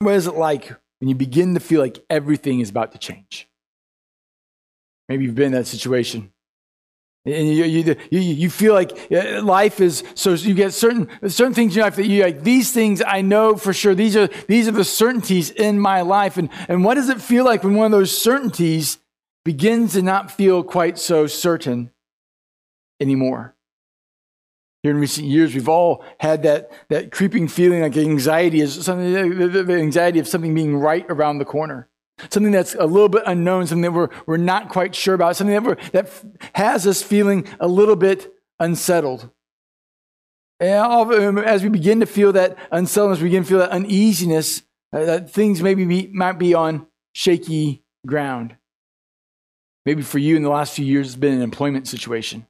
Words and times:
What 0.00 0.14
is 0.14 0.26
it 0.26 0.34
like 0.34 0.68
when 1.00 1.08
you 1.08 1.14
begin 1.14 1.54
to 1.54 1.60
feel 1.60 1.80
like 1.80 2.04
everything 2.08 2.60
is 2.60 2.70
about 2.70 2.92
to 2.92 2.98
change? 2.98 3.48
Maybe 5.08 5.24
you've 5.24 5.34
been 5.34 5.46
in 5.46 5.52
that 5.52 5.66
situation. 5.66 6.32
And 7.24 7.48
you, 7.48 7.64
you, 7.64 7.96
you, 8.10 8.20
you 8.20 8.50
feel 8.50 8.74
like 8.74 8.92
uh, 9.12 9.42
life 9.42 9.80
is 9.80 10.02
so 10.14 10.32
you 10.32 10.54
get 10.54 10.72
certain 10.72 11.08
certain 11.28 11.52
things 11.52 11.76
in 11.76 11.82
life 11.82 11.96
that 11.96 12.06
you 12.06 12.22
like 12.22 12.42
these 12.42 12.72
things 12.72 13.02
I 13.06 13.20
know 13.20 13.56
for 13.56 13.74
sure 13.74 13.94
these 13.94 14.16
are 14.16 14.28
these 14.46 14.66
are 14.66 14.72
the 14.72 14.84
certainties 14.84 15.50
in 15.50 15.78
my 15.78 16.00
life 16.02 16.38
and 16.38 16.48
and 16.68 16.84
what 16.84 16.94
does 16.94 17.10
it 17.10 17.20
feel 17.20 17.44
like 17.44 17.64
when 17.64 17.74
one 17.74 17.86
of 17.86 17.92
those 17.92 18.16
certainties 18.16 18.98
begins 19.44 19.92
to 19.92 20.00
not 20.00 20.30
feel 20.30 20.62
quite 20.62 20.96
so 20.98 21.26
certain 21.26 21.90
anymore 22.98 23.54
here 24.82 24.92
in 24.92 24.98
recent 24.98 25.26
years, 25.26 25.54
we've 25.54 25.68
all 25.68 26.04
had 26.20 26.44
that, 26.44 26.70
that 26.88 27.10
creeping 27.10 27.48
feeling 27.48 27.82
like 27.82 27.96
anxiety 27.96 28.60
is 28.60 28.84
something, 28.84 29.12
the 29.12 29.74
anxiety 29.74 30.18
of 30.18 30.28
something 30.28 30.54
being 30.54 30.76
right 30.76 31.04
around 31.08 31.38
the 31.38 31.44
corner. 31.44 31.88
Something 32.30 32.52
that's 32.52 32.74
a 32.74 32.84
little 32.84 33.08
bit 33.08 33.22
unknown, 33.26 33.66
something 33.66 33.82
that 33.82 33.92
we're, 33.92 34.08
we're 34.26 34.36
not 34.36 34.68
quite 34.68 34.94
sure 34.94 35.14
about, 35.14 35.36
something 35.36 35.54
that, 35.54 35.62
we're, 35.62 35.76
that 35.92 36.10
has 36.54 36.86
us 36.86 37.02
feeling 37.02 37.46
a 37.60 37.68
little 37.68 37.96
bit 37.96 38.32
unsettled. 38.58 39.30
And 40.60 41.38
as 41.38 41.62
we 41.62 41.68
begin 41.68 42.00
to 42.00 42.06
feel 42.06 42.32
that 42.32 42.56
unsettledness, 42.72 43.20
we 43.20 43.28
begin 43.28 43.44
to 43.44 43.48
feel 43.48 43.58
that 43.58 43.70
uneasiness, 43.70 44.62
uh, 44.92 45.04
that 45.04 45.30
things 45.30 45.62
maybe 45.62 45.84
be, 45.84 46.08
might 46.08 46.38
be 46.38 46.54
on 46.54 46.88
shaky 47.12 47.84
ground. 48.04 48.56
Maybe 49.86 50.02
for 50.02 50.18
you 50.18 50.36
in 50.36 50.42
the 50.42 50.50
last 50.50 50.74
few 50.74 50.84
years, 50.84 51.08
it's 51.08 51.16
been 51.16 51.34
an 51.34 51.42
employment 51.42 51.86
situation. 51.86 52.46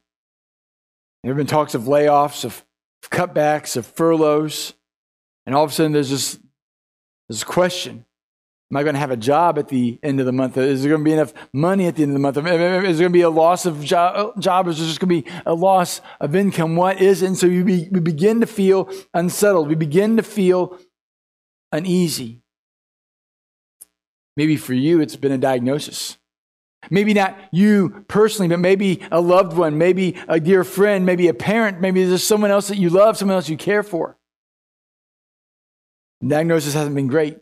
There 1.23 1.31
have 1.31 1.37
been 1.37 1.47
talks 1.47 1.75
of 1.75 1.83
layoffs, 1.83 2.45
of 2.45 2.63
cutbacks, 3.03 3.75
of 3.75 3.85
furloughs. 3.85 4.73
And 5.45 5.55
all 5.55 5.63
of 5.63 5.71
a 5.71 5.73
sudden, 5.73 5.91
there's 5.91 6.09
this, 6.09 6.39
this 7.27 7.43
question 7.43 8.05
Am 8.71 8.77
I 8.77 8.83
going 8.83 8.93
to 8.93 8.99
have 8.99 9.09
a 9.09 9.17
job 9.17 9.57
at 9.57 9.67
the 9.67 9.97
end 10.03 10.19
of 10.19 10.27
the 10.27 10.31
month? 10.31 10.55
Is 10.55 10.83
there 10.83 10.89
going 10.89 11.01
to 11.01 11.05
be 11.05 11.13
enough 11.13 11.33
money 11.51 11.87
at 11.87 11.95
the 11.95 12.03
end 12.03 12.11
of 12.11 12.13
the 12.13 12.19
month? 12.19 12.37
Is 12.37 12.43
there 12.43 12.83
going 12.83 12.95
to 12.95 13.09
be 13.09 13.21
a 13.21 13.29
loss 13.29 13.65
of 13.65 13.83
job? 13.83 14.39
job? 14.39 14.67
Is 14.67 14.77
there 14.77 14.87
just 14.87 14.99
going 14.99 15.23
to 15.23 15.27
be 15.27 15.41
a 15.43 15.55
loss 15.55 16.01
of 16.19 16.35
income? 16.35 16.75
What 16.75 17.01
is 17.01 17.23
it? 17.23 17.27
And 17.27 17.37
so 17.37 17.47
we, 17.47 17.63
be, 17.63 17.89
we 17.89 17.99
begin 17.99 18.41
to 18.41 18.45
feel 18.45 18.87
unsettled. 19.11 19.69
We 19.69 19.75
begin 19.75 20.17
to 20.17 20.23
feel 20.23 20.77
uneasy. 21.71 22.43
Maybe 24.37 24.55
for 24.55 24.75
you, 24.75 25.01
it's 25.01 25.15
been 25.15 25.31
a 25.31 25.39
diagnosis. 25.39 26.19
Maybe 26.89 27.13
not 27.13 27.37
you 27.51 28.05
personally, 28.07 28.47
but 28.47 28.59
maybe 28.59 29.01
a 29.11 29.19
loved 29.19 29.55
one, 29.55 29.77
maybe 29.77 30.15
a 30.27 30.39
dear 30.39 30.63
friend, 30.63 31.05
maybe 31.05 31.27
a 31.27 31.33
parent, 31.33 31.81
maybe 31.81 32.03
there's 32.05 32.23
someone 32.23 32.51
else 32.51 32.69
that 32.69 32.77
you 32.77 32.89
love, 32.89 33.17
someone 33.17 33.35
else 33.35 33.49
you 33.49 33.57
care 33.57 33.83
for. 33.83 34.17
Diagnosis 36.25 36.73
hasn't 36.73 36.95
been 36.95 37.07
great. 37.07 37.37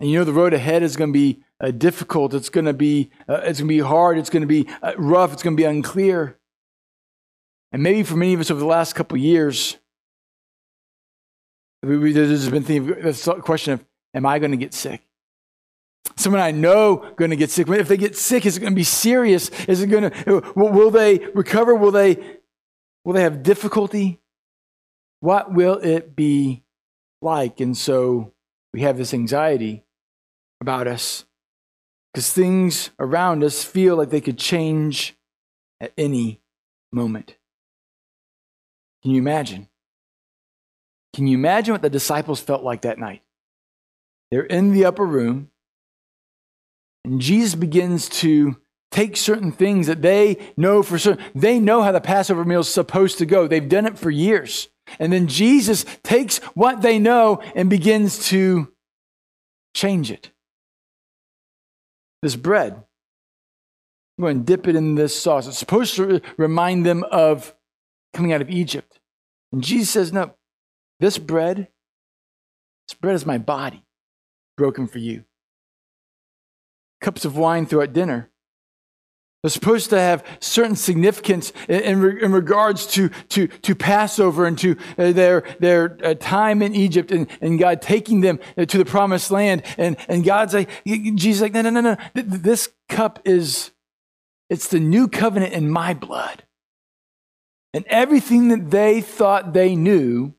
And 0.00 0.08
you 0.08 0.18
know 0.18 0.24
the 0.24 0.32
road 0.32 0.54
ahead 0.54 0.82
is 0.82 0.96
going 0.96 1.12
to 1.12 1.18
be 1.18 1.42
uh, 1.60 1.72
difficult. 1.72 2.34
It's 2.34 2.48
going 2.48 2.66
to 2.66 2.72
be 2.72 3.10
uh, 3.28 3.40
it's 3.44 3.58
going 3.58 3.68
to 3.68 3.74
be 3.74 3.80
hard. 3.80 4.18
It's 4.18 4.30
going 4.30 4.42
to 4.42 4.46
be 4.46 4.68
uh, 4.82 4.92
rough. 4.96 5.32
It's 5.32 5.42
going 5.42 5.56
to 5.56 5.60
be 5.60 5.66
unclear. 5.66 6.38
And 7.72 7.82
maybe 7.82 8.02
for 8.04 8.16
many 8.16 8.34
of 8.34 8.40
us 8.40 8.50
over 8.50 8.60
the 8.60 8.66
last 8.66 8.94
couple 8.94 9.18
years, 9.18 9.76
we, 11.82 11.98
we, 11.98 12.12
there's 12.12 12.48
been 12.48 12.64
the 12.64 13.40
question 13.42 13.74
of, 13.74 13.84
am 14.14 14.24
I 14.24 14.38
going 14.38 14.52
to 14.52 14.56
get 14.56 14.72
sick? 14.72 15.07
Someone 16.16 16.40
I 16.40 16.50
know 16.50 17.12
going 17.16 17.30
to 17.30 17.36
get 17.36 17.50
sick. 17.50 17.68
If 17.68 17.88
they 17.88 17.96
get 17.96 18.16
sick, 18.16 18.46
is 18.46 18.56
it 18.56 18.60
going 18.60 18.72
to 18.72 18.76
be 18.76 18.84
serious? 18.84 19.50
Is 19.66 19.82
it 19.82 19.88
going 19.88 20.10
to, 20.10 20.52
will 20.54 20.90
they 20.90 21.18
recover? 21.34 21.74
Will 21.74 21.90
they, 21.90 22.38
will 23.04 23.14
they 23.14 23.22
have 23.22 23.42
difficulty? 23.42 24.20
What 25.20 25.52
will 25.52 25.78
it 25.78 26.14
be 26.14 26.64
like? 27.20 27.60
And 27.60 27.76
so 27.76 28.32
we 28.72 28.82
have 28.82 28.96
this 28.96 29.14
anxiety 29.14 29.84
about 30.60 30.86
us 30.86 31.24
because 32.12 32.32
things 32.32 32.90
around 32.98 33.44
us 33.44 33.64
feel 33.64 33.96
like 33.96 34.10
they 34.10 34.20
could 34.20 34.38
change 34.38 35.16
at 35.80 35.92
any 35.96 36.40
moment. 36.92 37.36
Can 39.02 39.12
you 39.12 39.18
imagine? 39.18 39.68
Can 41.14 41.26
you 41.26 41.36
imagine 41.36 41.72
what 41.72 41.82
the 41.82 41.90
disciples 41.90 42.40
felt 42.40 42.62
like 42.62 42.82
that 42.82 42.98
night? 42.98 43.22
They're 44.30 44.42
in 44.42 44.72
the 44.72 44.84
upper 44.84 45.06
room. 45.06 45.50
And 47.08 47.22
Jesus 47.22 47.54
begins 47.54 48.08
to 48.20 48.58
take 48.90 49.16
certain 49.16 49.50
things 49.50 49.86
that 49.86 50.02
they 50.02 50.36
know 50.58 50.82
for 50.82 50.98
certain. 50.98 51.24
They 51.34 51.58
know 51.58 51.82
how 51.82 51.90
the 51.90 52.02
Passover 52.02 52.44
meal 52.44 52.60
is 52.60 52.68
supposed 52.68 53.16
to 53.18 53.26
go. 53.26 53.46
They've 53.46 53.66
done 53.66 53.86
it 53.86 53.98
for 53.98 54.10
years. 54.10 54.68
And 54.98 55.10
then 55.10 55.26
Jesus 55.26 55.86
takes 56.02 56.38
what 56.54 56.82
they 56.82 56.98
know 56.98 57.40
and 57.54 57.70
begins 57.70 58.28
to 58.28 58.72
change 59.74 60.10
it. 60.10 60.32
This 62.20 62.36
bread, 62.36 62.74
I'm 64.18 64.22
going 64.22 64.38
to 64.40 64.44
dip 64.44 64.68
it 64.68 64.76
in 64.76 64.94
this 64.94 65.18
sauce. 65.18 65.46
It's 65.46 65.58
supposed 65.58 65.96
to 65.96 66.20
remind 66.36 66.84
them 66.84 67.04
of 67.04 67.54
coming 68.12 68.34
out 68.34 68.42
of 68.42 68.50
Egypt. 68.50 69.00
And 69.50 69.62
Jesus 69.62 69.88
says, 69.88 70.12
No, 70.12 70.34
this 71.00 71.16
bread, 71.16 71.68
this 72.86 72.94
bread 73.00 73.14
is 73.14 73.24
my 73.24 73.38
body 73.38 73.84
broken 74.58 74.86
for 74.86 74.98
you 74.98 75.24
cups 77.00 77.24
of 77.24 77.36
wine 77.36 77.66
throughout 77.66 77.92
dinner. 77.92 78.30
They're 79.42 79.50
supposed 79.50 79.90
to 79.90 80.00
have 80.00 80.26
certain 80.40 80.74
significance 80.74 81.52
in, 81.68 81.80
in, 81.80 82.18
in 82.18 82.32
regards 82.32 82.86
to, 82.88 83.08
to, 83.08 83.46
to 83.46 83.74
Passover 83.76 84.46
and 84.46 84.58
to 84.58 84.76
uh, 84.98 85.12
their, 85.12 85.44
their 85.60 85.96
uh, 86.02 86.14
time 86.14 86.60
in 86.60 86.74
Egypt 86.74 87.12
and, 87.12 87.28
and 87.40 87.56
God 87.56 87.80
taking 87.80 88.20
them 88.20 88.40
uh, 88.56 88.64
to 88.64 88.78
the 88.78 88.84
promised 88.84 89.30
land. 89.30 89.62
And, 89.76 89.96
and 90.08 90.24
God's 90.24 90.54
like, 90.54 90.68
Jesus 90.84 91.40
like, 91.40 91.52
no, 91.52 91.62
no, 91.62 91.70
no, 91.70 91.80
no. 91.80 91.96
This 92.14 92.70
cup 92.88 93.20
is, 93.24 93.70
it's 94.50 94.68
the 94.68 94.80
new 94.80 95.06
covenant 95.06 95.52
in 95.52 95.70
my 95.70 95.94
blood. 95.94 96.42
And 97.72 97.84
everything 97.86 98.48
that 98.48 98.72
they 98.72 99.00
thought 99.00 99.52
they 99.52 99.76
knew 99.76 100.34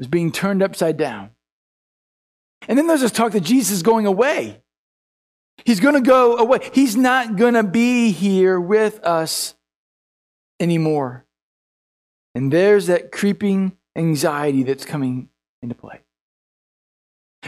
was 0.00 0.08
being 0.08 0.32
turned 0.32 0.64
upside 0.64 0.96
down. 0.96 1.30
And 2.66 2.76
then 2.76 2.88
there's 2.88 3.02
this 3.02 3.12
talk 3.12 3.32
that 3.32 3.44
Jesus 3.44 3.76
is 3.76 3.82
going 3.84 4.06
away. 4.06 4.62
He's 5.64 5.80
going 5.80 5.94
to 5.94 6.00
go 6.00 6.36
away. 6.36 6.58
He's 6.72 6.96
not 6.96 7.36
going 7.36 7.54
to 7.54 7.62
be 7.62 8.12
here 8.12 8.58
with 8.60 9.02
us 9.04 9.54
anymore. 10.60 11.26
And 12.34 12.52
there's 12.52 12.86
that 12.86 13.10
creeping 13.12 13.76
anxiety 13.96 14.62
that's 14.62 14.84
coming 14.84 15.28
into 15.62 15.74
play. 15.74 16.00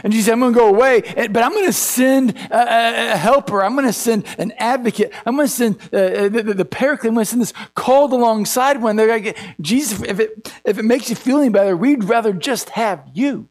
And 0.03 0.11
Jesus 0.11 0.27
said, 0.27 0.33
I'm 0.33 0.39
going 0.39 0.53
to 0.53 0.59
go 0.59 0.69
away, 0.69 1.01
but 1.01 1.43
I'm 1.43 1.51
going 1.51 1.65
to 1.65 1.73
send 1.73 2.37
a, 2.49 3.17
helper. 3.17 3.63
I'm 3.63 3.73
going 3.75 3.87
to 3.87 3.93
send 3.93 4.25
an 4.37 4.53
advocate. 4.57 5.13
I'm 5.25 5.35
going 5.35 5.47
to 5.47 5.53
send 5.53 5.77
uh, 5.93 5.97
uh, 5.97 6.29
the, 6.29 6.43
the, 6.43 6.53
the 6.53 6.65
paraclete. 6.65 7.09
I'm 7.09 7.15
going 7.15 7.25
to 7.25 7.29
send 7.29 7.41
this 7.41 7.53
called 7.75 8.13
alongside 8.13 8.81
one. 8.81 8.95
They're 8.95 9.07
like, 9.07 9.37
Jesus, 9.59 10.01
if 10.01 10.19
it, 10.19 10.53
if 10.63 10.77
it 10.77 10.85
makes 10.85 11.09
you 11.09 11.15
feel 11.15 11.39
any 11.39 11.49
better, 11.49 11.75
we'd 11.75 12.05
rather 12.05 12.31
just 12.31 12.69
have 12.69 13.03
you. 13.13 13.49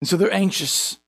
And 0.00 0.08
so 0.08 0.16
they're 0.16 0.32
anxious. 0.32 0.98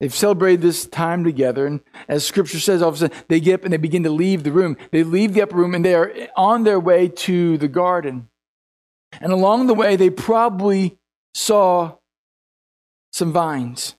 They've 0.00 0.14
celebrated 0.14 0.60
this 0.60 0.86
time 0.86 1.24
together. 1.24 1.66
And 1.66 1.80
as 2.08 2.26
scripture 2.26 2.60
says, 2.60 2.82
all 2.82 2.90
of 2.90 2.96
a 2.96 2.98
sudden 2.98 3.16
they 3.28 3.40
get 3.40 3.60
up 3.60 3.64
and 3.64 3.72
they 3.72 3.78
begin 3.78 4.02
to 4.02 4.10
leave 4.10 4.42
the 4.42 4.52
room. 4.52 4.76
They 4.90 5.02
leave 5.02 5.32
the 5.32 5.42
upper 5.42 5.56
room 5.56 5.74
and 5.74 5.84
they 5.84 5.94
are 5.94 6.12
on 6.36 6.64
their 6.64 6.78
way 6.78 7.08
to 7.08 7.56
the 7.56 7.68
garden. 7.68 8.28
And 9.20 9.32
along 9.32 9.66
the 9.66 9.74
way, 9.74 9.96
they 9.96 10.10
probably 10.10 10.98
saw 11.32 11.96
some 13.12 13.32
vines. 13.32 13.96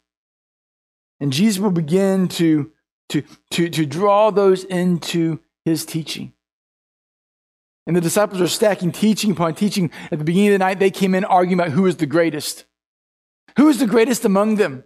And 1.20 1.34
Jesus 1.34 1.60
will 1.60 1.72
begin 1.72 2.28
to, 2.30 2.72
to, 3.10 3.24
to, 3.52 3.70
to 3.70 3.86
draw 3.86 4.30
those 4.30 4.64
into 4.64 5.40
his 5.66 5.86
teaching. 5.86 6.34
And 7.88 7.96
the 7.96 8.02
disciples 8.02 8.42
are 8.42 8.48
stacking 8.48 8.92
teaching 8.92 9.32
upon 9.32 9.56
teaching. 9.56 9.90
At 10.12 10.20
the 10.20 10.26
beginning 10.26 10.50
of 10.50 10.54
the 10.54 10.66
night, 10.66 10.80
they 10.80 10.92
came 10.92 11.16
in 11.16 11.24
arguing 11.24 11.60
about 11.60 11.72
who 11.72 11.86
is 11.86 11.98
the 11.98 12.06
greatest. 12.06 12.66
Who 13.56 13.70
is 13.70 13.80
the 13.80 13.88
greatest 13.88 14.26
among 14.26 14.56
them? 14.56 14.84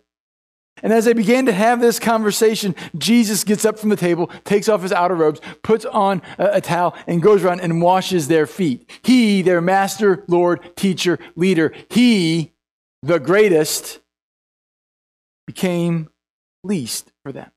And 0.83 0.91
as 0.91 1.05
they 1.05 1.13
began 1.13 1.45
to 1.45 1.51
have 1.51 1.79
this 1.79 1.99
conversation, 1.99 2.75
Jesus 2.97 3.43
gets 3.43 3.65
up 3.65 3.77
from 3.77 3.89
the 3.89 3.95
table, 3.95 4.29
takes 4.43 4.67
off 4.67 4.81
his 4.81 4.91
outer 4.91 5.15
robes, 5.15 5.41
puts 5.63 5.85
on 5.85 6.21
a, 6.37 6.57
a, 6.57 6.61
towel, 6.61 6.95
and 7.07 7.21
goes 7.21 7.43
around 7.43 7.61
and 7.61 7.81
washes 7.81 8.27
their 8.27 8.47
feet. 8.47 8.89
He, 9.03 9.41
their 9.41 9.61
master, 9.61 10.23
Lord, 10.27 10.75
teacher, 10.75 11.19
leader, 11.35 11.73
he, 11.89 12.53
the 13.03 13.19
greatest, 13.19 13.99
became 15.47 16.09
least 16.63 17.11
for 17.23 17.31
them. 17.31 17.51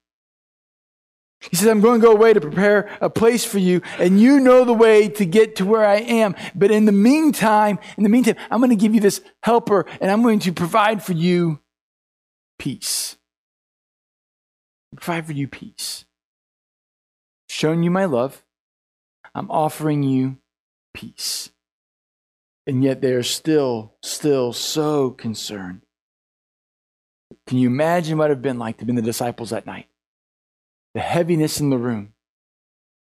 He 1.50 1.56
says, 1.56 1.68
I'm 1.68 1.80
going 1.80 2.00
to 2.00 2.06
go 2.06 2.12
away 2.12 2.32
to 2.32 2.40
prepare 2.40 2.88
a 3.00 3.10
place 3.10 3.44
for 3.44 3.58
you, 3.58 3.82
and 3.98 4.20
you 4.20 4.40
know 4.40 4.64
the 4.64 4.72
way 4.72 5.08
to 5.08 5.26
get 5.26 5.56
to 5.56 5.66
where 5.66 5.84
I 5.84 5.96
am. 5.96 6.34
But 6.54 6.70
in 6.70 6.86
the 6.86 6.92
meantime, 6.92 7.78
in 7.98 8.02
the 8.02 8.08
meantime, 8.08 8.36
I'm 8.50 8.60
going 8.60 8.70
to 8.70 8.76
give 8.76 8.94
you 8.94 9.00
this 9.00 9.20
helper, 9.42 9.84
and 10.00 10.10
I'm 10.10 10.22
going 10.22 10.38
to 10.40 10.52
provide 10.52 11.02
for 11.02 11.12
you 11.12 11.60
peace. 12.64 13.18
I 14.90 14.96
provide 14.96 15.26
for 15.26 15.32
you 15.32 15.46
peace. 15.46 16.06
Showing 17.46 17.82
you 17.82 17.90
my 17.90 18.06
love, 18.06 18.42
I'm 19.34 19.50
offering 19.50 20.02
you 20.02 20.38
peace. 20.94 21.50
And 22.66 22.82
yet 22.82 23.02
they 23.02 23.12
are 23.12 23.22
still, 23.22 23.96
still 24.02 24.54
so 24.54 25.10
concerned. 25.10 25.82
Can 27.46 27.58
you 27.58 27.68
imagine 27.68 28.16
what 28.16 28.24
it 28.24 28.28
would 28.28 28.36
have 28.38 28.42
been 28.42 28.58
like 28.58 28.78
to 28.78 28.86
been 28.86 28.96
the 28.96 29.02
disciples 29.02 29.50
that 29.50 29.66
night? 29.66 29.88
The 30.94 31.00
heaviness 31.00 31.60
in 31.60 31.68
the 31.68 31.76
room, 31.76 32.14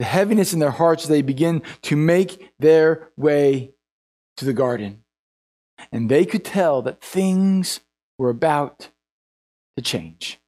the 0.00 0.04
heaviness 0.04 0.52
in 0.52 0.58
their 0.58 0.72
hearts 0.72 1.04
as 1.04 1.10
they 1.10 1.22
begin 1.22 1.62
to 1.82 1.94
make 1.94 2.52
their 2.58 3.10
way 3.16 3.70
to 4.36 4.44
the 4.44 4.52
garden. 4.52 5.04
And 5.92 6.10
they 6.10 6.24
could 6.24 6.44
tell 6.44 6.82
that 6.82 7.00
things 7.00 7.78
were 8.18 8.30
about 8.30 8.88
to 9.76 9.82
change. 9.82 10.40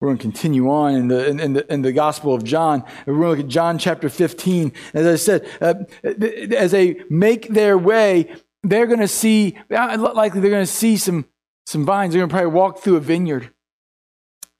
We're 0.00 0.08
going 0.08 0.18
to 0.18 0.22
continue 0.22 0.70
on 0.70 0.94
in 0.94 1.08
the, 1.08 1.26
in, 1.28 1.52
the, 1.54 1.72
in 1.72 1.82
the 1.82 1.92
Gospel 1.92 2.34
of 2.34 2.44
John. 2.44 2.84
We're 3.06 3.14
going 3.14 3.22
to 3.22 3.28
look 3.30 3.38
at 3.40 3.48
John 3.48 3.78
chapter 3.78 4.08
15. 4.08 4.72
As 4.92 5.06
I 5.06 5.16
said, 5.16 5.48
uh, 5.62 5.74
as 6.54 6.72
they 6.72 7.00
make 7.08 7.48
their 7.48 7.78
way, 7.78 8.34
they're 8.62 8.86
going 8.86 9.00
to 9.00 9.08
see, 9.08 9.56
uh, 9.70 9.96
likely 10.14 10.40
they're 10.40 10.50
going 10.50 10.66
to 10.66 10.70
see 10.70 10.96
some, 10.96 11.26
some 11.66 11.86
vines. 11.86 12.12
They're 12.12 12.20
going 12.20 12.28
to 12.28 12.34
probably 12.34 12.52
walk 12.52 12.80
through 12.80 12.96
a 12.96 13.00
vineyard. 13.00 13.50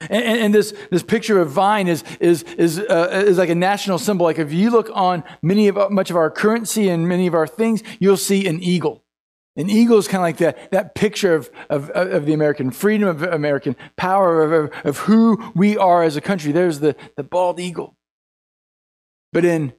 And, 0.01 0.25
and, 0.25 0.55
this, 0.55 0.75
this 0.91 1.03
picture 1.03 1.41
of 1.41 1.51
vine 1.51 1.89
is, 1.89 2.05
is, 2.21 2.43
is, 2.43 2.79
uh, 2.79 3.25
is 3.27 3.39
like 3.39 3.49
a 3.49 3.55
national 3.55 3.99
symbol. 3.99 4.25
Like 4.25 4.39
if 4.39 4.53
you 4.53 4.71
look 4.71 4.91
on 4.93 5.25
many 5.43 5.69
of, 5.69 5.91
much 5.91 6.11
of 6.11 6.17
our 6.17 6.31
currency 6.31 6.89
and 6.89 7.09
many 7.09 7.27
of 7.27 7.35
our 7.35 7.47
things, 7.47 7.83
you'll 7.99 8.17
see 8.17 8.47
an 8.47 8.63
eagle. 8.63 9.04
An 9.57 9.71
eagle 9.71 9.99
is 9.99 10.09
kind 10.09 10.17
of 10.17 10.23
like 10.23 10.39
that, 10.39 10.73
that 10.73 10.95
picture 10.95 11.35
of, 11.35 11.49
of, 11.71 11.89
of 11.91 12.27
the 12.27 12.33
American 12.33 12.73
freedom, 12.73 13.09
of 13.09 13.23
American 13.23 13.77
power, 13.97 14.65
of, 14.65 14.73
of 14.85 14.99
who 14.99 15.53
we 15.55 15.77
are 15.79 16.03
as 16.03 16.17
a 16.17 16.21
country. 16.21 16.51
There's 16.51 16.81
the, 16.81 16.97
the 17.17 17.23
bald 17.23 17.61
eagle. 17.61 17.97
But 19.33 19.45
in 19.45 19.73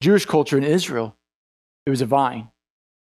Jewish 0.00 0.26
culture 0.26 0.56
in 0.56 0.64
Israel, 0.64 1.16
it 1.86 1.90
was 1.90 2.00
a 2.00 2.06
vine. 2.06 2.50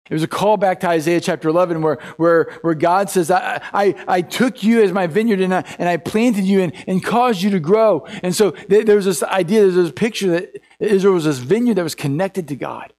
It 0.09 0.15
was 0.15 0.23
a 0.23 0.29
call 0.29 0.57
back 0.57 0.81
to 0.81 0.89
Isaiah 0.89 1.21
chapter 1.21 1.49
11 1.49 1.83
where, 1.83 1.99
where, 2.17 2.59
where 2.63 2.75
God 2.75 3.11
says, 3.11 3.31
I, 3.31 3.61
I, 3.73 3.95
I 4.07 4.23
took 4.23 4.63
you 4.63 4.83
as 4.83 4.93
my 4.93 5.09
vineyard 5.09 5.41
and 5.41 5.53
I, 5.53 5.65
and 5.79 5.89
I 5.89 5.97
planted 5.97 6.45
you 6.45 6.61
and, 6.63 6.73
and 6.87 7.05
caused 7.05 7.43
you 7.43 7.51
to 7.51 7.59
grow. 7.59 8.07
And 8.23 8.35
so 8.35 8.53
there 8.69 8.95
was 8.95 9.05
this 9.05 9.23
idea, 9.25 9.59
there 9.59 9.67
was 9.67 9.75
this 9.75 9.93
picture 9.93 10.31
that 10.31 10.63
Israel 10.79 11.15
was 11.15 11.25
this 11.25 11.39
vineyard 11.39 11.75
that 11.75 11.83
was 11.83 11.97
connected 11.97 12.47
to 12.49 12.57
God. 12.57 12.93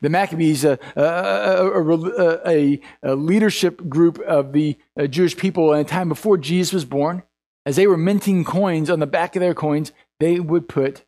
The 0.00 0.10
Maccabees, 0.10 0.64
uh, 0.64 0.76
uh, 0.96 1.00
uh, 1.00 1.70
a, 1.74 1.94
a, 1.94 2.48
a, 2.48 2.80
a 3.02 3.14
leadership 3.14 3.88
group 3.88 4.18
of 4.20 4.52
the 4.52 4.76
uh, 4.98 5.06
Jewish 5.06 5.36
people 5.36 5.72
in 5.72 5.80
a 5.80 5.84
time 5.84 6.08
before 6.08 6.36
Jesus 6.36 6.72
was 6.72 6.84
born, 6.84 7.22
as 7.64 7.76
they 7.76 7.86
were 7.86 7.96
minting 7.96 8.44
coins 8.44 8.90
on 8.90 9.00
the 9.00 9.06
back 9.06 9.34
of 9.34 9.40
their 9.40 9.54
coins, 9.54 9.92
they 10.20 10.40
would 10.40 10.68
put 10.68 11.04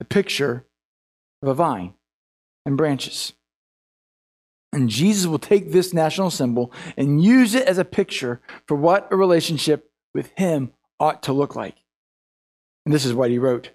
a 0.00 0.04
picture 0.04 0.66
of 1.42 1.48
a 1.48 1.54
vine 1.54 1.94
and 2.66 2.76
branches. 2.76 3.32
And 4.72 4.90
Jesus 4.90 5.26
will 5.26 5.38
take 5.38 5.70
this 5.70 5.94
national 5.94 6.30
symbol 6.30 6.72
and 6.96 7.22
use 7.22 7.54
it 7.54 7.66
as 7.66 7.78
a 7.78 7.84
picture 7.84 8.40
for 8.66 8.76
what 8.76 9.06
a 9.12 9.16
relationship 9.16 9.90
with 10.12 10.32
Him 10.36 10.72
ought 10.98 11.22
to 11.24 11.32
look 11.32 11.54
like. 11.54 11.76
And 12.84 12.94
this 12.94 13.04
is 13.04 13.14
what 13.14 13.30
he 13.30 13.38
wrote. 13.38 13.70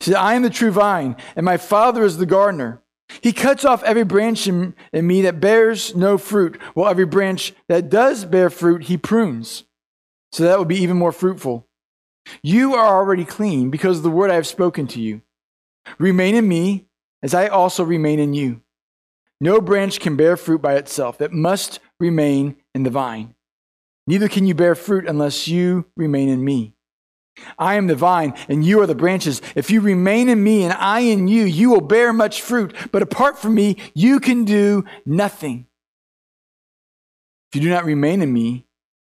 He 0.00 0.06
said, 0.06 0.16
I 0.16 0.34
am 0.34 0.42
the 0.42 0.50
true 0.50 0.70
vine, 0.70 1.16
and 1.36 1.44
my 1.44 1.56
Father 1.56 2.04
is 2.04 2.18
the 2.18 2.26
gardener. 2.26 2.82
He 3.20 3.32
cuts 3.32 3.64
off 3.64 3.82
every 3.82 4.04
branch 4.04 4.46
in, 4.46 4.74
in, 4.92 5.06
me 5.06 5.22
that 5.22 5.40
bears 5.40 5.94
no 5.94 6.18
fruit, 6.18 6.60
while 6.74 6.90
every 6.90 7.06
branch 7.06 7.54
that 7.68 7.90
does 7.90 8.24
bear 8.24 8.50
fruit, 8.50 8.84
he 8.84 8.96
prunes, 8.96 9.64
so 10.32 10.44
that 10.44 10.58
will 10.58 10.64
be 10.64 10.82
even 10.82 10.96
more 10.96 11.12
fruitful. 11.12 11.66
You 12.42 12.74
are 12.74 12.96
already 12.96 13.24
clean 13.24 13.70
because 13.70 13.98
of 13.98 14.02
the 14.02 14.10
word 14.10 14.30
I 14.30 14.34
have 14.34 14.46
spoken 14.46 14.86
to 14.88 15.00
you. 15.00 15.22
Remain 15.98 16.34
in 16.34 16.48
me, 16.48 16.86
as 17.22 17.34
I 17.34 17.48
also 17.48 17.84
remain 17.84 18.18
in 18.18 18.34
you. 18.34 18.62
No 19.40 19.60
branch 19.60 20.00
can 20.00 20.16
bear 20.16 20.36
fruit 20.36 20.62
by 20.62 20.74
itself, 20.76 21.20
it 21.20 21.32
must 21.32 21.80
remain 22.00 22.56
in 22.74 22.82
the 22.82 22.90
vine. 22.90 23.34
Neither 24.06 24.28
can 24.28 24.46
you 24.46 24.54
bear 24.54 24.74
fruit 24.74 25.06
unless 25.06 25.48
you 25.48 25.86
remain 25.96 26.28
in 26.28 26.44
me. 26.44 26.74
I 27.58 27.74
am 27.74 27.86
the 27.86 27.96
vine, 27.96 28.34
and 28.48 28.64
you 28.64 28.80
are 28.80 28.86
the 28.86 28.94
branches. 28.94 29.42
If 29.54 29.70
you 29.70 29.80
remain 29.80 30.28
in 30.28 30.42
me 30.42 30.62
and 30.62 30.72
I 30.72 31.00
in 31.00 31.28
you, 31.28 31.44
you 31.44 31.70
will 31.70 31.80
bear 31.80 32.12
much 32.12 32.42
fruit. 32.42 32.74
But 32.92 33.02
apart 33.02 33.38
from 33.38 33.54
me, 33.54 33.76
you 33.94 34.20
can 34.20 34.44
do 34.44 34.84
nothing. 35.04 35.66
If 37.50 37.56
you 37.56 37.62
do 37.62 37.70
not 37.70 37.84
remain 37.84 38.22
in 38.22 38.32
me, 38.32 38.66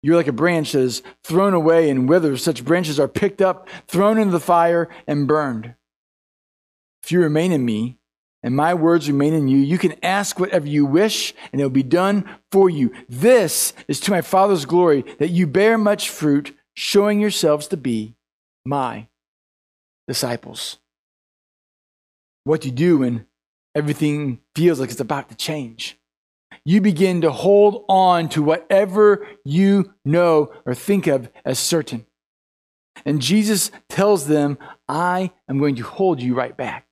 you're 0.02 0.16
like 0.16 0.28
a 0.28 0.32
branch 0.32 0.72
that 0.72 0.80
is 0.80 1.02
thrown 1.24 1.54
away 1.54 1.90
and 1.90 2.08
withers. 2.08 2.42
Such 2.42 2.64
branches 2.64 3.00
are 3.00 3.08
picked 3.08 3.42
up, 3.42 3.68
thrown 3.88 4.18
into 4.18 4.32
the 4.32 4.40
fire, 4.40 4.88
and 5.06 5.26
burned. 5.26 5.74
If 7.02 7.12
you 7.12 7.20
remain 7.20 7.52
in 7.52 7.64
me, 7.64 7.98
and 8.42 8.54
my 8.54 8.74
words 8.74 9.08
remain 9.08 9.34
in 9.34 9.48
you, 9.48 9.58
you 9.58 9.78
can 9.78 9.94
ask 10.04 10.38
whatever 10.38 10.68
you 10.68 10.86
wish, 10.86 11.34
and 11.52 11.60
it 11.60 11.64
will 11.64 11.70
be 11.70 11.82
done 11.82 12.28
for 12.52 12.70
you. 12.70 12.92
This 13.08 13.72
is 13.88 13.98
to 14.00 14.12
my 14.12 14.20
Father's 14.20 14.64
glory, 14.64 15.04
that 15.18 15.30
you 15.30 15.46
bear 15.46 15.76
much 15.76 16.08
fruit 16.08 16.54
showing 16.78 17.19
yourselves 17.19 17.66
to 17.66 17.76
be 17.76 18.14
my 18.64 19.08
disciples. 20.06 20.78
What 22.44 22.64
you 22.64 22.70
do 22.70 22.98
when 22.98 23.26
everything 23.75 24.38
feels 24.54 24.78
like 24.78 24.92
it's 24.92 25.00
about 25.00 25.28
to 25.28 25.34
change. 25.34 25.98
You 26.64 26.80
begin 26.80 27.22
to 27.22 27.32
hold 27.32 27.84
on 27.88 28.28
to 28.28 28.44
whatever 28.44 29.26
you 29.44 29.92
know 30.04 30.52
or 30.64 30.72
think 30.72 31.08
of 31.08 31.28
as 31.44 31.58
certain. 31.58 32.06
And 33.04 33.20
Jesus 33.20 33.72
tells 33.88 34.28
them, 34.28 34.56
I 34.88 35.32
am 35.48 35.58
going 35.58 35.75
to 35.76 35.82
hold 35.82 36.22
you 36.22 36.36
right 36.36 36.56
back. 36.56 36.86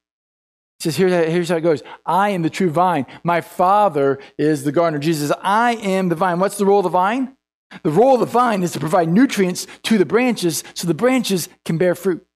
He 0.81 0.83
says, 0.83 0.97
here's 0.97 1.12
how, 1.12 1.31
here's 1.31 1.49
how 1.49 1.56
it 1.56 1.61
goes. 1.61 1.85
I 2.05 2.31
am 2.31 2.43
the 2.43 2.50
true 2.50 2.71
vine. 2.71 3.06
My 3.23 3.41
Father 3.41 4.19
is 4.37 4.65
the 4.65 4.73
gardener. 4.73 4.99
Jesus 4.99 5.29
says, 5.29 5.38
I 5.43 5.75
am 5.77 6.09
the 6.09 6.17
vine. 6.17 6.41
What's 6.41 6.59
the 6.59 6.67
role 6.67 6.81
of 6.81 6.85
the 6.85 6.88
vine? 6.88 7.36
The 7.82 7.90
role 7.90 8.14
of 8.14 8.20
the 8.20 8.26
vine 8.26 8.62
is 8.62 8.73
to 8.73 8.81
provide 8.81 9.08
nutrients 9.08 9.67
to 9.84 9.99
the 9.99 10.05
branches 10.05 10.64
so 10.75 10.87
the 10.87 10.94
branches 10.94 11.49
can 11.64 11.78
bear 11.78 11.94
fruit. 11.94 12.26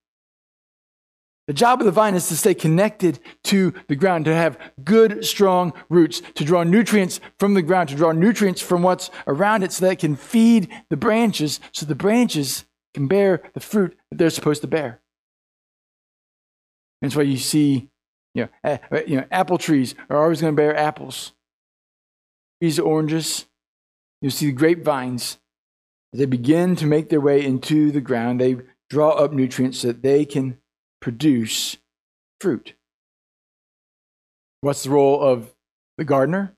The 1.46 1.54
job 1.54 1.80
of 1.80 1.86
the 1.86 1.90
vine 1.90 2.14
is 2.14 2.28
to 2.28 2.36
stay 2.36 2.54
connected 2.54 3.18
to 3.44 3.74
the 3.88 3.96
ground, 3.96 4.24
to 4.26 4.34
have 4.34 4.56
good, 4.84 5.24
strong 5.24 5.72
roots, 5.88 6.22
to 6.36 6.44
draw 6.44 6.62
nutrients 6.62 7.18
from 7.40 7.54
the 7.54 7.62
ground, 7.62 7.88
to 7.88 7.96
draw 7.96 8.12
nutrients 8.12 8.60
from 8.60 8.84
what's 8.84 9.10
around 9.26 9.64
it 9.64 9.72
so 9.72 9.84
that 9.84 9.92
it 9.94 9.98
can 9.98 10.14
feed 10.14 10.68
the 10.90 10.96
branches 10.96 11.58
so 11.72 11.86
the 11.86 11.96
branches 11.96 12.66
can 12.94 13.08
bear 13.08 13.42
the 13.54 13.60
fruit 13.60 13.98
that 14.10 14.18
they're 14.18 14.30
supposed 14.30 14.62
to 14.62 14.68
bear. 14.68 15.00
That's 17.02 17.16
why 17.16 17.22
you 17.22 17.36
see, 17.36 17.88
you 18.34 18.48
know, 18.64 18.78
you 19.04 19.16
know 19.16 19.24
apple 19.32 19.58
trees 19.58 19.96
are 20.08 20.22
always 20.22 20.40
going 20.40 20.54
to 20.54 20.56
bear 20.56 20.76
apples. 20.76 21.32
Trees 22.60 22.78
oranges, 22.78 23.46
you 24.20 24.30
see 24.30 24.46
the 24.46 24.52
grapevines, 24.52 25.38
they 26.12 26.26
begin 26.26 26.76
to 26.76 26.86
make 26.86 27.08
their 27.08 27.20
way 27.20 27.44
into 27.44 27.90
the 27.90 28.00
ground, 28.00 28.40
they 28.40 28.56
draw 28.88 29.10
up 29.10 29.32
nutrients 29.32 29.78
so 29.78 29.88
that 29.88 30.02
they 30.02 30.24
can 30.24 30.58
produce 31.00 31.76
fruit. 32.40 32.74
What's 34.60 34.82
the 34.82 34.90
role 34.90 35.20
of 35.20 35.54
the 35.96 36.04
gardener? 36.04 36.54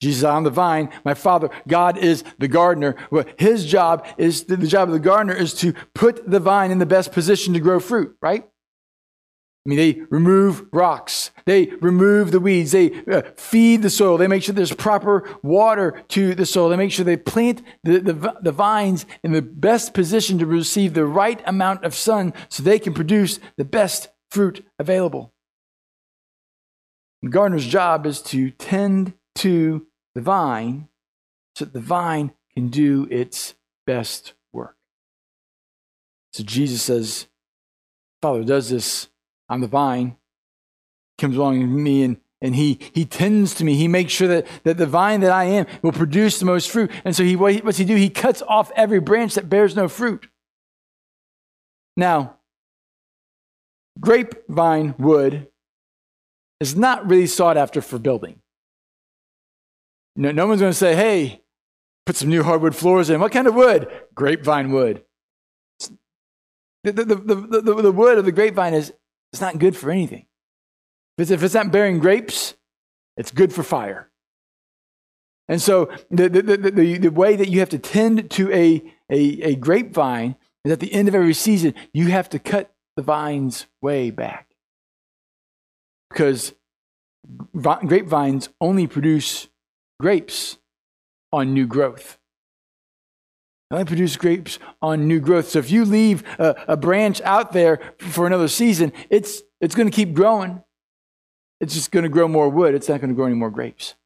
Jesus 0.00 0.24
on 0.24 0.42
the 0.42 0.50
vine. 0.50 0.90
My 1.04 1.14
father, 1.14 1.48
God 1.66 1.96
is 1.96 2.24
the 2.38 2.48
gardener. 2.48 2.94
Well, 3.10 3.24
his 3.38 3.64
job 3.64 4.06
is 4.18 4.44
the 4.44 4.56
job 4.58 4.88
of 4.88 4.92
the 4.92 5.00
gardener 5.00 5.34
is 5.34 5.54
to 5.54 5.72
put 5.94 6.30
the 6.30 6.40
vine 6.40 6.70
in 6.70 6.78
the 6.78 6.86
best 6.86 7.12
position 7.12 7.54
to 7.54 7.60
grow 7.60 7.80
fruit, 7.80 8.16
right? 8.20 8.46
I 9.64 9.70
mean, 9.70 9.78
they 9.78 10.02
remove 10.10 10.66
rocks. 10.72 11.30
They 11.46 11.66
remove 11.80 12.32
the 12.32 12.40
weeds. 12.40 12.72
They 12.72 13.02
uh, 13.04 13.22
feed 13.36 13.80
the 13.80 13.88
soil. 13.88 14.18
They 14.18 14.28
make 14.28 14.42
sure 14.42 14.54
there's 14.54 14.74
proper 14.74 15.26
water 15.42 16.02
to 16.08 16.34
the 16.34 16.44
soil. 16.44 16.68
They 16.68 16.76
make 16.76 16.92
sure 16.92 17.04
they 17.04 17.16
plant 17.16 17.62
the, 17.82 17.98
the, 17.98 18.36
the, 18.42 18.52
vines 18.52 19.06
in 19.22 19.32
the 19.32 19.40
best 19.40 19.94
position 19.94 20.38
to 20.38 20.46
receive 20.46 20.92
the 20.92 21.06
right 21.06 21.42
amount 21.46 21.82
of 21.82 21.94
sun 21.94 22.34
so 22.50 22.62
they 22.62 22.78
can 22.78 22.92
produce 22.92 23.40
the 23.56 23.64
best 23.64 24.08
fruit 24.30 24.66
available. 24.78 25.32
The 27.22 27.30
gardener's 27.30 27.66
job 27.66 28.04
is 28.04 28.20
to 28.22 28.50
tend 28.50 29.14
to 29.36 29.86
the 30.14 30.20
vine 30.20 30.88
so 31.56 31.64
that 31.64 31.72
the 31.72 31.80
vine 31.80 32.34
can 32.52 32.68
do 32.68 33.08
its 33.10 33.54
best 33.86 34.34
work. 34.52 34.76
So 36.34 36.44
Jesus 36.44 36.82
says, 36.82 37.28
Father 38.20 38.44
does 38.44 38.68
this 38.68 39.08
I'm 39.48 39.60
the 39.60 39.68
vine. 39.68 40.16
Comes 41.18 41.36
along 41.36 41.60
with 41.60 41.68
me 41.68 42.02
and, 42.02 42.16
and 42.40 42.56
he, 42.56 42.78
he 42.92 43.04
tends 43.04 43.54
to 43.54 43.64
me. 43.64 43.74
He 43.74 43.88
makes 43.88 44.12
sure 44.12 44.28
that, 44.28 44.46
that 44.64 44.76
the 44.76 44.86
vine 44.86 45.20
that 45.20 45.30
I 45.30 45.44
am 45.44 45.66
will 45.82 45.92
produce 45.92 46.38
the 46.38 46.44
most 46.44 46.70
fruit. 46.70 46.90
And 47.04 47.14
so 47.14 47.22
he, 47.22 47.36
what 47.36 47.64
what's 47.64 47.78
he 47.78 47.84
do? 47.84 47.96
He 47.96 48.10
cuts 48.10 48.42
off 48.42 48.72
every 48.74 49.00
branch 49.00 49.34
that 49.34 49.48
bears 49.48 49.76
no 49.76 49.88
fruit. 49.88 50.28
Now, 51.96 52.36
grapevine 54.00 54.94
wood 54.98 55.48
is 56.60 56.74
not 56.74 57.08
really 57.08 57.26
sought 57.26 57.56
after 57.56 57.80
for 57.80 57.98
building. 57.98 58.40
No, 60.16 60.30
no 60.30 60.46
one's 60.46 60.60
going 60.60 60.72
to 60.72 60.78
say, 60.78 60.94
hey, 60.94 61.42
put 62.06 62.16
some 62.16 62.28
new 62.28 62.42
hardwood 62.42 62.74
floors 62.74 63.10
in. 63.10 63.20
What 63.20 63.32
kind 63.32 63.46
of 63.46 63.54
wood? 63.54 63.88
Grapevine 64.14 64.72
wood. 64.72 65.04
The, 66.82 66.92
the, 66.92 67.04
the, 67.04 67.60
the, 67.60 67.82
the 67.82 67.92
wood 67.92 68.18
of 68.18 68.24
the 68.24 68.32
grapevine 68.32 68.74
is 68.74 68.92
it's 69.34 69.40
not 69.40 69.58
good 69.58 69.76
for 69.76 69.90
anything. 69.90 70.26
If 71.18 71.22
it's, 71.22 71.30
if 71.32 71.42
it's 71.42 71.54
not 71.54 71.72
bearing 71.72 71.98
grapes, 71.98 72.54
It's 73.16 73.30
good 73.30 73.52
for 73.52 73.62
fire. 73.62 74.10
And 75.48 75.60
so 75.60 75.90
the, 76.10 76.28
the, 76.28 76.42
the, 76.42 76.56
the, 76.56 76.98
the 76.98 77.10
way 77.10 77.36
that 77.36 77.48
you 77.48 77.60
have 77.60 77.68
to 77.70 77.78
tend 77.78 78.30
to 78.32 78.52
a, 78.52 78.82
a, 79.10 79.18
a 79.42 79.54
grapevine 79.56 80.36
is 80.64 80.72
at 80.72 80.80
the 80.80 80.92
end 80.92 81.08
of 81.08 81.14
every 81.14 81.34
season, 81.34 81.74
you 81.92 82.08
have 82.08 82.28
to 82.30 82.38
cut 82.38 82.72
the 82.96 83.02
vines 83.02 83.66
way 83.82 84.10
back. 84.10 84.56
Because 86.10 86.54
grapevines 87.54 88.48
only 88.60 88.86
produce 88.86 89.48
grapes 90.00 90.58
on 91.32 91.52
new 91.52 91.66
growth. 91.66 92.18
Only 93.74 93.86
produce 93.86 94.16
grapes 94.16 94.60
on 94.80 95.08
new 95.08 95.18
growth. 95.18 95.48
So 95.48 95.58
if 95.58 95.68
you 95.68 95.84
leave 95.84 96.22
a, 96.38 96.54
a 96.68 96.76
branch 96.76 97.20
out 97.22 97.52
there 97.52 97.80
for 97.98 98.24
another 98.24 98.46
season, 98.46 98.92
it's, 99.10 99.42
it's 99.60 99.74
going 99.74 99.90
to 99.90 99.94
keep 99.94 100.14
growing. 100.14 100.62
It's 101.60 101.74
just 101.74 101.90
going 101.90 102.04
to 102.04 102.08
grow 102.08 102.28
more 102.28 102.48
wood. 102.48 102.76
It's 102.76 102.88
not 102.88 103.00
going 103.00 103.08
to 103.08 103.16
grow 103.16 103.26
any 103.26 103.34
more 103.34 103.50
grapes. 103.50 103.96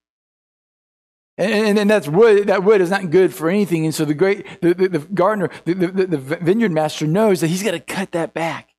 And, 1.36 1.52
and, 1.52 1.78
and, 1.78 1.90
that's 1.90 2.08
wood. 2.08 2.46
That 2.46 2.64
wood 2.64 2.80
is 2.80 2.88
not 2.88 3.10
good 3.10 3.34
for 3.34 3.50
anything. 3.50 3.84
And 3.84 3.94
so 3.94 4.06
the 4.06 4.14
great, 4.14 4.46
the, 4.62 4.72
the, 4.72 4.88
the 4.88 4.98
gardener, 5.00 5.50
the, 5.66 5.74
the, 5.74 6.06
the 6.06 6.16
vineyard 6.16 6.72
master 6.72 7.06
knows 7.06 7.42
that 7.42 7.48
he's 7.48 7.62
got 7.62 7.72
to 7.72 7.80
cut 7.80 8.12
that 8.12 8.32
back. 8.32 8.70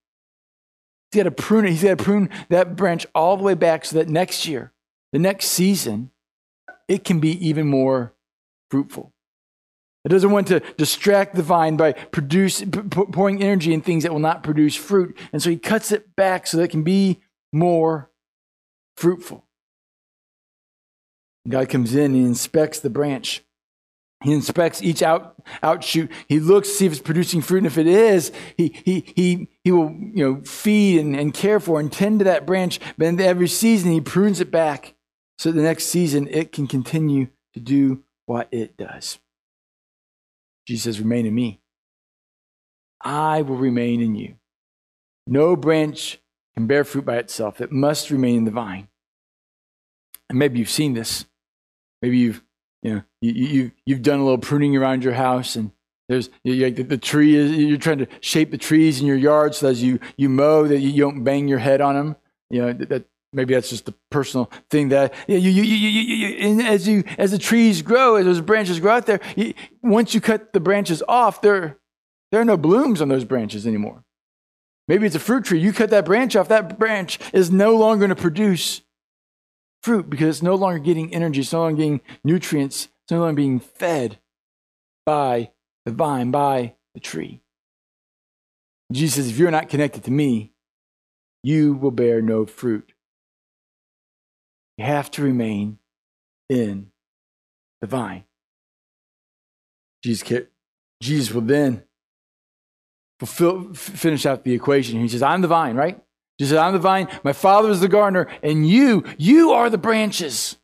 He's 1.12 1.20
got 1.20 1.30
to 1.30 1.32
prune 1.32 1.66
it. 1.66 1.70
He's 1.70 1.84
got 1.84 2.00
to 2.00 2.04
prune 2.04 2.32
that 2.50 2.76
branch 2.76 3.06
all 3.14 3.38
the 3.38 3.44
way 3.44 3.54
back 3.54 3.86
so 3.86 3.96
that 3.98 4.10
next 4.10 4.48
year, 4.48 4.74
the 5.14 5.20
next 5.20 5.50
season, 5.50 6.10
it 6.88 7.04
can 7.04 7.20
be 7.20 7.48
even 7.48 7.68
more 7.68 8.16
fruitful. 8.72 9.14
It 10.06 10.10
doesn't 10.10 10.32
want 10.32 10.48
to 10.48 10.62
distract 10.78 11.36
the 11.36 11.44
vine 11.44 11.76
by 11.76 11.92
produce, 11.92 12.64
pouring 13.12 13.44
energy 13.44 13.74
in 13.74 13.82
things 13.82 14.04
that 14.04 14.14
will 14.14 14.20
not 14.20 14.44
produce 14.44 14.76
fruit. 14.76 15.18
And 15.34 15.42
so 15.42 15.50
he 15.50 15.58
cuts 15.58 15.92
it 15.92 16.16
back 16.16 16.48
so 16.48 16.58
that 16.58 16.64
it 16.64 16.72
can 16.72 16.84
be 16.84 17.22
more 17.52 18.10
fruitful. 18.96 19.46
God 21.48 21.70
comes 21.70 21.96
in 21.96 22.14
and 22.16 22.26
inspects 22.26 22.80
the 22.80 22.90
branch. 22.90 23.44
He 24.24 24.34
inspects 24.34 24.82
each 24.82 25.02
out, 25.02 25.36
outshoot. 25.64 26.12
He 26.28 26.40
looks 26.40 26.68
to 26.68 26.74
see 26.74 26.86
if 26.86 26.92
it's 26.92 27.02
producing 27.02 27.42
fruit. 27.42 27.60
And 27.60 27.68
if 27.68 27.78
it 27.78 27.88
is, 27.88 28.32
he, 28.58 28.76
he, 28.84 29.06
he, 29.16 29.48
he 29.64 29.72
will 29.72 29.92
you 29.92 30.24
know, 30.24 30.42
feed 30.44 31.00
and, 31.00 31.16
and 31.16 31.34
care 31.34 31.60
for 31.60 31.80
and 31.80 31.92
tend 31.92 32.20
to 32.20 32.26
that 32.26 32.46
branch. 32.46 32.80
But 32.98 33.20
every 33.20 33.48
season, 33.48 33.92
he 33.92 34.02
prunes 34.02 34.42
it 34.42 34.52
back 34.52 34.96
so 35.38 35.52
the 35.52 35.62
next 35.62 35.86
season 35.86 36.28
it 36.28 36.52
can 36.52 36.68
continue 36.68 37.30
to 37.54 37.62
do 37.62 38.04
what 38.26 38.50
it 38.52 38.76
does. 38.76 39.20
Jesus 40.70 40.84
says, 40.84 41.00
Remain 41.00 41.26
in 41.26 41.34
me. 41.34 41.62
I 43.02 43.42
will 43.42 43.56
remain 43.56 44.02
in 44.02 44.14
you. 44.14 44.36
No 45.26 45.56
branch 45.56 46.20
can 46.56 46.68
bear 46.68 46.84
fruit 46.84 47.06
by 47.06 47.18
itself, 47.18 47.60
it 47.60 47.72
must 47.72 48.12
remain 48.12 48.38
in 48.38 48.46
the 48.46 48.52
vine. 48.52 48.88
And 50.30 50.38
maybe 50.38 50.60
you've 50.60 50.70
seen 50.70 50.94
this. 50.94 51.26
Maybe 52.04 52.20
you've, 52.20 52.44
you 52.84 52.94
know, 52.94 53.04
you, 53.20 53.32
you, 53.32 53.72
you've 53.88 54.04
done 54.04 54.20
a 54.20 54.24
little 54.24 54.38
pruning 54.38 54.78
around 54.78 55.04
your 55.04 55.14
house 55.14 55.56
and 55.56 55.72
there's 56.08 56.30
you, 56.44 56.70
the, 56.70 56.84
the 56.84 56.98
tree 57.00 57.36
is, 57.36 57.52
you're 57.52 57.78
trying 57.78 57.98
to 57.98 58.08
shape 58.22 58.52
the 58.52 58.58
trees 58.58 59.02
in 59.02 59.08
your 59.08 59.18
yard 59.18 59.56
so 59.56 59.70
as 59.70 59.82
you, 59.82 60.00
you 60.18 60.30
mow 60.30 60.68
that 60.68 60.80
you 60.80 61.02
don't 61.02 61.24
bang 61.24 61.48
your 61.48 61.60
head 61.60 61.82
on 61.82 61.96
them. 61.96 62.16
You 62.52 62.62
know, 62.62 62.74
that, 62.74 62.90
that 62.90 63.06
maybe 63.34 63.54
that's 63.54 63.70
just 63.70 63.86
the 63.86 63.94
personal 64.10 64.52
thing 64.70 64.90
that 64.90 65.14
you, 65.28 65.38
you, 65.38 65.64
you, 65.64 66.62
as 66.62 66.88
you 66.88 67.04
as 67.18 67.32
the 67.32 67.38
trees 67.38 67.82
grow, 67.82 68.16
as 68.16 68.26
those 68.26 68.42
branches 68.42 68.80
grow 68.80 68.94
out 68.94 69.06
there, 69.06 69.20
once 69.82 70.14
you 70.14 70.22
cut 70.22 70.54
the 70.54 70.60
branches 70.60 71.04
off, 71.08 71.42
there 71.42 71.78
there 72.32 72.42
are 72.42 72.46
no 72.46 72.58
blooms 72.58 73.02
on 73.02 73.10
those 73.10 73.26
branches 73.26 73.66
anymore. 73.66 74.04
Maybe 74.88 75.06
it's 75.06 75.16
a 75.16 75.20
fruit 75.20 75.46
tree. 75.46 75.60
You 75.60 75.72
cut 75.72 75.92
that 75.92 76.06
branch 76.06 76.36
off, 76.36 76.48
that 76.48 76.80
branch 76.80 77.20
is 77.34 77.52
no 77.52 77.76
longer 77.76 78.08
going 78.08 78.16
to 78.16 78.22
produce 78.22 78.82
fruit 79.84 80.10
because 80.10 80.38
it's 80.38 80.44
no 80.44 80.56
longer 80.56 80.80
getting 80.80 81.14
energy, 81.14 81.42
it's 81.42 81.54
no 81.54 81.62
longer 81.62 81.78
getting 81.78 82.02
nutrients, 82.24 82.90
it's 83.04 83.12
no 83.12 83.20
longer 83.20 83.36
being 83.36 83.60
fed 83.60 84.20
by 85.06 85.52
the 85.86 85.92
vine, 85.92 86.32
by 86.32 86.74
the 86.94 87.00
tree. 87.00 87.42
Jesus 88.92 89.16
says, 89.16 89.30
if 89.30 89.38
you're 89.38 89.52
not 89.52 89.70
connected 89.70 90.04
to 90.06 90.12
me, 90.12 90.54
you 91.44 91.74
will 91.74 91.92
bear 91.92 92.22
no 92.22 92.46
fruit. 92.46 92.94
You 94.80 94.86
have 94.86 95.12
to 95.12 95.22
remain 95.22 95.78
in 96.48 96.92
the 97.82 97.88
vine. 97.88 98.24
Jesus, 100.02 100.46
Jesus 101.02 101.34
will 101.34 101.42
then 101.42 101.84
fulfill, 103.20 103.74
finish 103.74 104.26
out 104.26 104.46
the 104.46 104.54
equation. 104.54 105.02
He 105.02 105.10
says, 105.10 105.22
I'm 105.22 105.42
the 105.42 105.50
vine, 105.50 105.76
right? 105.76 106.00
He 106.38 106.46
says, 106.46 106.58
I'm 106.58 106.72
the 106.72 106.80
vine, 106.80 107.10
my 107.26 107.34
father 107.34 107.70
is 107.70 107.82
the 107.82 107.90
gardener, 107.90 108.30
and 108.42 108.70
you, 108.70 109.04
you 109.18 109.52
are 109.52 109.70
the 109.70 109.78
branches. 109.78 110.56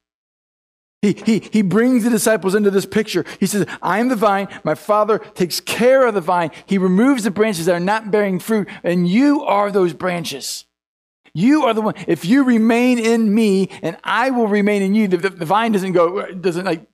He, 1.02 1.12
he, 1.12 1.40
he 1.52 1.62
brings 1.62 2.06
the 2.06 2.10
disciples 2.10 2.56
into 2.56 2.72
this 2.72 2.86
picture. 2.86 3.26
He 3.42 3.48
says, 3.48 3.68
I 3.82 4.00
am 4.00 4.08
the 4.08 4.16
vine, 4.16 4.48
my 4.64 4.76
father 4.76 5.20
takes 5.20 5.60
care 5.60 6.08
of 6.08 6.14
the 6.14 6.22
vine. 6.22 6.52
He 6.66 6.78
removes 6.78 7.26
the 7.26 7.32
branches 7.32 7.66
that 7.66 7.76
are 7.76 7.82
not 7.82 8.12
bearing 8.12 8.40
fruit, 8.40 8.70
and 8.82 9.10
you 9.10 9.44
are 9.44 9.74
those 9.74 9.92
branches. 9.92 10.66
You 11.36 11.66
are 11.66 11.74
the 11.74 11.82
one. 11.82 11.96
If 12.08 12.24
you 12.24 12.46
remain 12.46 12.98
in 12.98 13.36
me 13.36 13.70
and 13.82 13.98
I 14.06 14.32
will 14.32 14.48
remain 14.48 14.82
in 14.82 14.96
you, 14.96 15.10
the, 15.10 15.18
the, 15.18 15.30
the 15.30 15.46
vine 15.46 15.74
doesn't 15.74 15.92
go, 15.92 16.32
doesn't 16.32 16.64
like, 16.64 16.88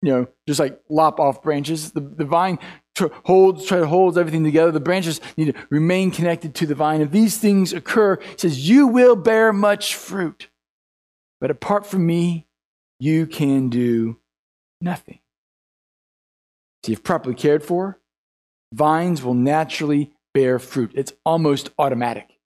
you 0.00 0.12
know, 0.12 0.28
just 0.46 0.60
like 0.60 0.80
lop 0.88 1.18
off 1.18 1.42
branches. 1.42 1.90
The, 1.90 2.00
the 2.00 2.24
vine 2.24 2.60
holds, 3.24 3.66
try 3.66 3.80
to 3.80 3.86
holds 3.88 4.16
everything 4.16 4.44
together. 4.44 4.70
The 4.70 4.78
branches 4.78 5.20
need 5.36 5.54
to 5.54 5.60
remain 5.70 6.12
connected 6.12 6.54
to 6.54 6.66
the 6.66 6.76
vine. 6.76 7.00
If 7.00 7.10
these 7.10 7.38
things 7.38 7.72
occur, 7.72 8.14
it 8.14 8.40
says, 8.40 8.68
you 8.68 8.86
will 8.86 9.16
bear 9.16 9.52
much 9.52 9.96
fruit. 9.96 10.48
But 11.40 11.50
apart 11.50 11.84
from 11.84 12.06
me, 12.06 12.46
you 13.00 13.26
can 13.26 13.70
do 13.70 14.18
nothing. 14.80 15.18
See, 16.86 16.92
if 16.92 17.02
properly 17.02 17.34
cared 17.34 17.64
for, 17.64 17.98
vines 18.72 19.22
will 19.24 19.34
naturally 19.34 20.12
bear 20.32 20.60
fruit. 20.60 20.92
It's 20.94 21.12
almost 21.26 21.70
automatic. 21.76 22.36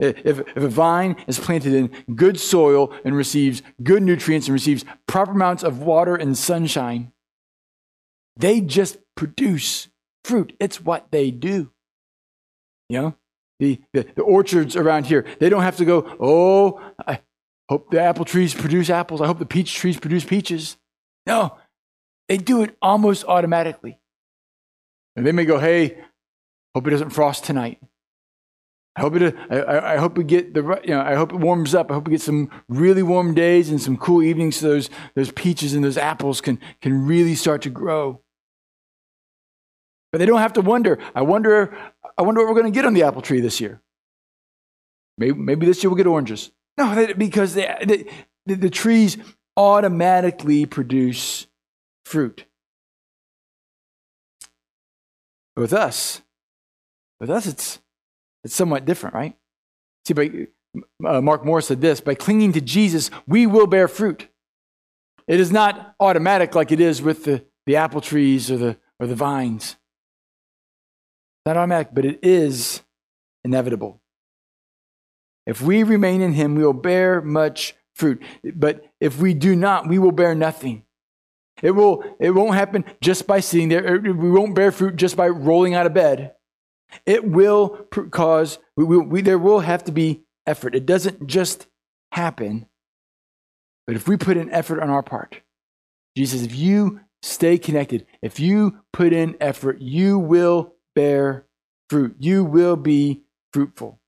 If, 0.00 0.40
if 0.40 0.56
a 0.56 0.68
vine 0.68 1.16
is 1.26 1.38
planted 1.38 1.74
in 1.74 2.14
good 2.14 2.40
soil 2.40 2.92
and 3.04 3.14
receives 3.14 3.62
good 3.82 4.02
nutrients 4.02 4.46
and 4.46 4.54
receives 4.54 4.84
proper 5.06 5.32
amounts 5.32 5.62
of 5.62 5.82
water 5.82 6.16
and 6.16 6.36
sunshine, 6.36 7.12
they 8.36 8.60
just 8.60 8.98
produce 9.16 9.88
fruit. 10.24 10.56
It's 10.58 10.80
what 10.80 11.10
they 11.10 11.30
do. 11.30 11.70
You 12.88 13.02
know, 13.02 13.14
the, 13.58 13.80
the, 13.92 14.06
the, 14.16 14.22
orchards 14.22 14.74
around 14.74 15.06
here, 15.06 15.24
they 15.38 15.48
don't 15.48 15.62
have 15.62 15.76
to 15.76 15.84
go, 15.84 16.16
oh, 16.18 16.80
I 17.06 17.20
hope 17.68 17.90
the 17.90 18.00
apple 18.00 18.24
trees 18.24 18.54
produce 18.54 18.90
apples. 18.90 19.20
I 19.20 19.26
hope 19.26 19.38
the 19.38 19.46
peach 19.46 19.74
trees 19.74 20.00
produce 20.00 20.24
peaches. 20.24 20.76
No, 21.26 21.56
they 22.28 22.38
do 22.38 22.62
it 22.62 22.76
almost 22.80 23.24
automatically. 23.26 24.00
And 25.14 25.26
they 25.26 25.32
may 25.32 25.44
go, 25.44 25.58
hey, 25.58 25.98
hope 26.74 26.86
it 26.86 26.90
doesn't 26.90 27.10
frost 27.10 27.44
tonight. 27.44 27.80
I 28.96 29.02
hope 29.02 29.14
it. 29.16 29.36
I, 29.50 29.94
I, 29.94 29.96
hope 29.98 30.18
we 30.18 30.24
get 30.24 30.52
the. 30.52 30.62
You 30.84 30.94
know, 30.94 31.00
I 31.00 31.14
hope 31.14 31.32
it 31.32 31.36
warms 31.36 31.74
up. 31.74 31.90
I 31.90 31.94
hope 31.94 32.08
we 32.08 32.12
get 32.12 32.20
some 32.20 32.50
really 32.68 33.02
warm 33.02 33.34
days 33.34 33.70
and 33.70 33.80
some 33.80 33.96
cool 33.96 34.22
evenings, 34.22 34.56
so 34.56 34.68
those 34.68 34.90
those 35.14 35.30
peaches 35.30 35.74
and 35.74 35.84
those 35.84 35.96
apples 35.96 36.40
can 36.40 36.58
can 36.80 37.06
really 37.06 37.36
start 37.36 37.62
to 37.62 37.70
grow. 37.70 38.20
But 40.10 40.18
they 40.18 40.26
don't 40.26 40.40
have 40.40 40.54
to 40.54 40.60
wonder. 40.60 40.98
I 41.14 41.22
wonder. 41.22 41.76
I 42.18 42.22
wonder 42.22 42.40
what 42.40 42.48
we're 42.48 42.60
going 42.60 42.72
to 42.72 42.76
get 42.76 42.84
on 42.84 42.94
the 42.94 43.04
apple 43.04 43.22
tree 43.22 43.40
this 43.40 43.60
year. 43.60 43.80
Maybe 45.16 45.38
maybe 45.38 45.66
this 45.66 45.82
year 45.82 45.90
we'll 45.90 45.96
get 45.96 46.08
oranges. 46.08 46.50
No, 46.76 47.14
because 47.16 47.54
they, 47.54 48.06
the, 48.46 48.54
the 48.54 48.70
trees 48.70 49.18
automatically 49.56 50.66
produce 50.66 51.46
fruit. 52.04 52.44
But 55.54 55.62
with 55.62 55.72
us, 55.72 56.22
with 57.20 57.30
us, 57.30 57.46
it's 57.46 57.80
it's 58.44 58.54
somewhat 58.54 58.84
different, 58.84 59.14
right? 59.14 59.36
See, 60.06 60.14
by, 60.14 60.46
uh, 61.06 61.20
Mark 61.20 61.44
Morris 61.44 61.66
said 61.66 61.80
this 61.80 62.00
by 62.00 62.14
clinging 62.14 62.52
to 62.52 62.60
Jesus, 62.60 63.10
we 63.26 63.46
will 63.46 63.66
bear 63.66 63.88
fruit. 63.88 64.28
It 65.26 65.40
is 65.40 65.52
not 65.52 65.94
automatic 66.00 66.54
like 66.54 66.72
it 66.72 66.80
is 66.80 67.02
with 67.02 67.24
the, 67.24 67.44
the 67.66 67.76
apple 67.76 68.00
trees 68.00 68.50
or 68.50 68.56
the, 68.56 68.76
or 68.98 69.06
the 69.06 69.14
vines. 69.14 69.76
Not 71.46 71.56
automatic, 71.56 71.88
but 71.92 72.04
it 72.04 72.18
is 72.22 72.82
inevitable. 73.44 74.00
If 75.46 75.62
we 75.62 75.82
remain 75.82 76.20
in 76.20 76.34
Him, 76.34 76.54
we 76.54 76.64
will 76.64 76.72
bear 76.72 77.20
much 77.20 77.74
fruit. 77.94 78.22
But 78.54 78.84
if 79.00 79.18
we 79.18 79.34
do 79.34 79.56
not, 79.56 79.88
we 79.88 79.98
will 79.98 80.12
bear 80.12 80.34
nothing. 80.34 80.84
It, 81.62 81.72
will, 81.72 82.04
it 82.18 82.30
won't 82.30 82.54
happen 82.54 82.84
just 83.00 83.26
by 83.26 83.40
sitting 83.40 83.68
there. 83.68 83.98
We 83.98 84.30
won't 84.30 84.54
bear 84.54 84.72
fruit 84.72 84.96
just 84.96 85.16
by 85.16 85.28
rolling 85.28 85.74
out 85.74 85.86
of 85.86 85.94
bed. 85.94 86.32
It 87.06 87.24
will 87.24 87.86
cause, 88.10 88.58
we, 88.76 88.84
we, 88.84 88.98
we, 88.98 89.22
there 89.22 89.38
will 89.38 89.60
have 89.60 89.84
to 89.84 89.92
be 89.92 90.22
effort. 90.46 90.74
It 90.74 90.86
doesn't 90.86 91.26
just 91.26 91.66
happen. 92.12 92.66
But 93.86 93.96
if 93.96 94.08
we 94.08 94.16
put 94.16 94.36
in 94.36 94.50
effort 94.50 94.80
on 94.80 94.90
our 94.90 95.02
part, 95.02 95.40
Jesus, 96.16 96.42
if 96.42 96.54
you 96.54 97.00
stay 97.22 97.58
connected, 97.58 98.06
if 98.22 98.40
you 98.40 98.80
put 98.92 99.12
in 99.12 99.36
effort, 99.40 99.80
you 99.80 100.18
will 100.18 100.74
bear 100.94 101.46
fruit. 101.88 102.16
You 102.18 102.44
will 102.44 102.76
be 102.76 103.22
fruitful. 103.52 103.98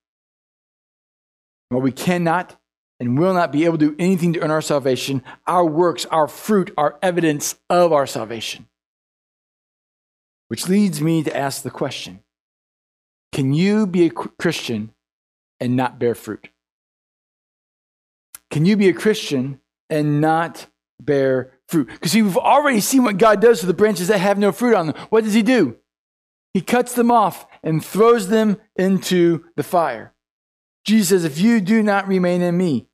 What 1.69 1.83
we 1.83 1.93
cannot 1.93 2.57
and 3.01 3.19
will 3.19 3.35
not 3.35 3.51
be 3.51 3.65
able 3.65 3.79
to 3.79 3.91
do 3.91 3.97
anything 3.99 4.33
to 4.35 4.41
earn 4.41 4.53
our 4.53 4.63
salvation. 4.63 5.25
Our 5.47 5.65
works, 5.65 6.07
our 6.07 6.29
fruit, 6.29 6.73
are 6.77 6.99
evidence 7.03 7.57
of 7.69 7.93
our 7.93 8.07
salvation. 8.07 8.69
Which 10.47 10.69
leads 10.69 11.01
me 11.01 11.25
to 11.25 11.37
ask 11.37 11.63
the 11.63 11.71
question 11.71 12.23
Can 13.33 13.55
you 13.55 13.87
be 13.87 14.05
a 14.05 14.11
Christian 14.11 14.93
and 15.59 15.75
not 15.75 15.99
bear 15.99 16.15
fruit? 16.15 16.49
Can 18.51 18.67
you 18.67 18.77
be 18.77 18.89
a 18.89 18.93
Christian 18.93 19.61
and 19.89 20.21
not 20.21 20.67
bear 21.01 21.53
fruit? 21.69 21.89
Because 21.89 22.15
we've 22.15 22.37
already 22.37 22.81
seen 22.81 23.03
what 23.03 23.17
God 23.17 23.41
does 23.41 23.61
to 23.61 23.67
the 23.67 23.73
branches 23.73 24.09
that 24.09 24.19
have 24.19 24.39
no 24.39 24.53
fruit 24.53 24.75
on 24.75 24.89
them. 24.89 24.97
What 25.09 25.25
does 25.25 25.33
He 25.33 25.43
do? 25.43 25.77
He 26.53 26.61
cuts 26.61 26.93
them 26.93 27.11
off 27.11 27.47
and 27.63 27.83
throws 27.83 28.29
them 28.29 28.59
into 28.77 29.45
the 29.57 29.63
fire. 29.63 30.13
Jesus 30.85 31.09
says, 31.09 31.25
If 31.25 31.39
you 31.39 31.61
do 31.63 31.83
not 31.83 32.07
remain 32.07 32.43
in 32.43 32.57
me, 32.59 32.89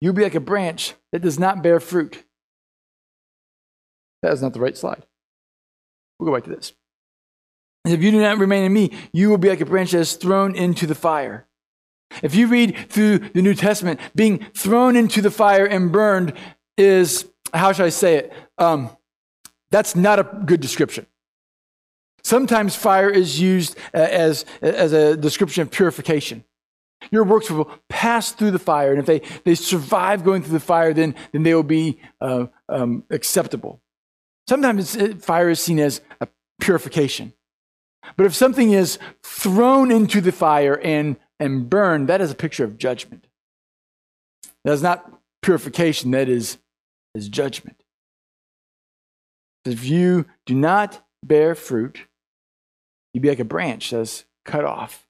you'll 0.00 0.12
be 0.12 0.22
like 0.22 0.36
a 0.36 0.40
branch 0.40 0.94
that 1.10 1.22
does 1.22 1.38
not 1.38 1.62
bear 1.62 1.80
fruit. 1.80 2.22
That 4.22 4.32
is 4.32 4.42
not 4.42 4.52
the 4.52 4.60
right 4.60 4.76
slide. 4.76 5.04
We'll 6.18 6.30
go 6.30 6.36
back 6.36 6.44
to 6.44 6.54
this. 6.54 6.72
If 7.86 8.02
you 8.02 8.10
do 8.10 8.20
not 8.20 8.38
remain 8.38 8.64
in 8.64 8.72
me, 8.72 8.90
you 9.12 9.30
will 9.30 9.38
be 9.38 9.48
like 9.48 9.60
a 9.60 9.66
branch 9.66 9.92
that 9.92 9.98
is 9.98 10.14
thrown 10.14 10.54
into 10.54 10.86
the 10.86 10.94
fire. 10.94 11.46
If 12.22 12.34
you 12.34 12.46
read 12.46 12.76
through 12.88 13.18
the 13.18 13.42
New 13.42 13.54
Testament, 13.54 14.00
being 14.14 14.44
thrown 14.54 14.96
into 14.96 15.20
the 15.20 15.30
fire 15.30 15.64
and 15.64 15.92
burned 15.92 16.32
is, 16.76 17.26
how 17.54 17.72
should 17.72 17.86
I 17.86 17.90
say 17.90 18.16
it? 18.16 18.32
Um, 18.58 18.90
that's 19.70 19.94
not 19.94 20.18
a 20.18 20.24
good 20.24 20.60
description. 20.60 21.06
Sometimes 22.22 22.74
fire 22.74 23.08
is 23.08 23.40
used 23.40 23.78
uh, 23.94 23.98
as, 23.98 24.44
as 24.60 24.92
a 24.92 25.16
description 25.16 25.62
of 25.62 25.70
purification. 25.70 26.44
Your 27.12 27.24
works 27.24 27.50
will 27.50 27.70
pass 27.88 28.32
through 28.32 28.50
the 28.50 28.58
fire, 28.58 28.90
and 28.90 28.98
if 28.98 29.06
they, 29.06 29.20
they 29.44 29.54
survive 29.54 30.24
going 30.24 30.42
through 30.42 30.54
the 30.54 30.60
fire, 30.60 30.92
then, 30.92 31.14
then 31.32 31.44
they 31.44 31.54
will 31.54 31.62
be 31.62 32.00
uh, 32.20 32.46
um, 32.68 33.04
acceptable. 33.10 33.80
Sometimes 34.48 34.96
fire 35.24 35.50
is 35.50 35.60
seen 35.60 35.78
as 35.78 36.00
a 36.20 36.28
purification. 36.58 37.32
But 38.16 38.26
if 38.26 38.34
something 38.34 38.72
is 38.72 38.98
thrown 39.22 39.90
into 39.90 40.20
the 40.20 40.32
fire 40.32 40.78
and, 40.82 41.16
and 41.40 41.68
burned, 41.68 42.08
that 42.08 42.20
is 42.20 42.30
a 42.30 42.36
picture 42.36 42.64
of 42.64 42.78
judgment. 42.78 43.26
That 44.64 44.72
is 44.72 44.82
not 44.82 45.20
purification, 45.42 46.10
that 46.12 46.28
is, 46.28 46.58
is 47.14 47.28
judgment. 47.28 47.82
If 49.64 49.84
you 49.84 50.26
do 50.44 50.54
not 50.54 51.04
bear 51.22 51.54
fruit, 51.54 52.06
you'd 53.12 53.22
be 53.22 53.28
like 53.28 53.40
a 53.40 53.44
branch 53.44 53.90
that's 53.90 54.24
cut 54.44 54.64
off, 54.64 55.06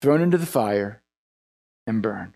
thrown 0.00 0.22
into 0.22 0.38
the 0.38 0.46
fire, 0.46 1.02
and 1.86 2.02
burned. 2.02 2.34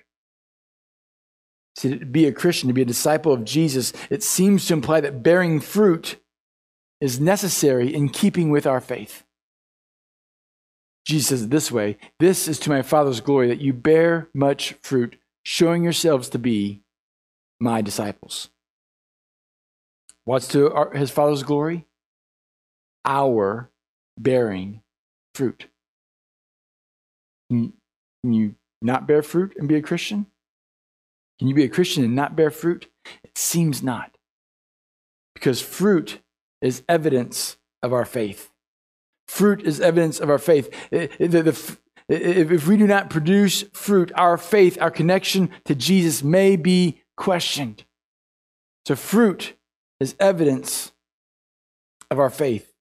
See, 1.76 1.98
to 1.98 2.04
be 2.04 2.26
a 2.26 2.32
Christian, 2.32 2.68
to 2.68 2.74
be 2.74 2.82
a 2.82 2.86
disciple 2.86 3.32
of 3.32 3.44
Jesus, 3.44 3.92
it 4.10 4.22
seems 4.22 4.66
to 4.66 4.74
imply 4.74 5.00
that 5.00 5.22
bearing 5.22 5.60
fruit 5.60 6.16
is 7.00 7.18
necessary 7.18 7.94
in 7.94 8.08
keeping 8.08 8.50
with 8.50 8.66
our 8.66 8.80
faith. 8.80 9.24
Jesus 11.06 11.28
says 11.28 11.42
it 11.42 11.50
this 11.50 11.72
way 11.72 11.98
This 12.18 12.48
is 12.48 12.58
to 12.60 12.70
my 12.70 12.82
Father's 12.82 13.20
glory 13.20 13.48
that 13.48 13.60
you 13.60 13.72
bear 13.72 14.28
much 14.34 14.74
fruit, 14.82 15.16
showing 15.42 15.82
yourselves 15.84 16.28
to 16.30 16.38
be 16.38 16.82
my 17.58 17.82
disciples. 17.82 18.48
What's 20.24 20.48
to 20.48 20.72
our, 20.72 20.92
his 20.92 21.10
Father's 21.10 21.42
glory? 21.42 21.86
Our 23.04 23.70
bearing 24.18 24.82
fruit. 25.34 25.66
Can 27.50 27.72
you 28.22 28.54
not 28.82 29.06
bear 29.06 29.22
fruit 29.22 29.54
and 29.56 29.68
be 29.68 29.76
a 29.76 29.82
Christian? 29.82 30.26
Can 31.38 31.48
you 31.48 31.54
be 31.54 31.64
a 31.64 31.68
Christian 31.68 32.04
and 32.04 32.14
not 32.14 32.36
bear 32.36 32.50
fruit? 32.50 32.88
It 33.24 33.36
seems 33.36 33.82
not. 33.82 34.16
Because 35.34 35.60
fruit 35.60 36.20
is 36.60 36.82
evidence 36.88 37.56
of 37.82 37.92
our 37.92 38.04
faith. 38.04 38.50
Fruit 39.30 39.62
is 39.62 39.80
evidence 39.80 40.18
of 40.18 40.28
our 40.28 40.38
faith. 40.38 40.68
Eh, 40.90 41.06
eh, 41.20 41.28
eh, 41.32 41.52
if 42.08 42.66
we 42.66 42.76
do 42.76 42.86
not 42.88 43.10
produce 43.10 43.62
fruit, 43.72 44.10
our 44.16 44.36
faith, 44.36 44.76
our 44.80 44.90
connection 44.90 45.50
to 45.66 45.76
Jesus 45.76 46.24
may 46.24 46.56
be 46.56 47.00
questioned. 47.16 47.84
So, 48.86 48.96
fruit 48.96 49.54
is 50.00 50.16
evidence 50.18 50.90
of 52.10 52.18
our 52.18 52.28
faith. 52.28 52.72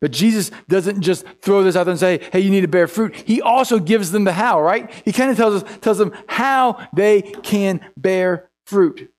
But 0.00 0.10
Jesus 0.10 0.50
doesn't 0.68 1.00
just 1.00 1.24
throw 1.40 1.62
this 1.62 1.76
out 1.76 1.84
there 1.84 1.92
and 1.92 2.00
say, 2.00 2.28
hey, 2.32 2.40
you 2.40 2.50
need 2.50 2.62
to 2.62 2.68
bear 2.68 2.88
fruit. 2.88 3.14
He 3.14 3.40
also 3.40 3.78
gives 3.78 4.10
them 4.10 4.24
the 4.24 4.32
how, 4.32 4.60
right? 4.60 4.90
He 5.04 5.12
kind 5.12 5.30
of 5.30 5.36
tells, 5.36 5.62
us, 5.62 5.78
tells 5.78 5.98
them 5.98 6.12
how 6.26 6.88
they 6.92 7.22
can 7.22 7.88
bear 7.96 8.50
fruit. 8.66 9.12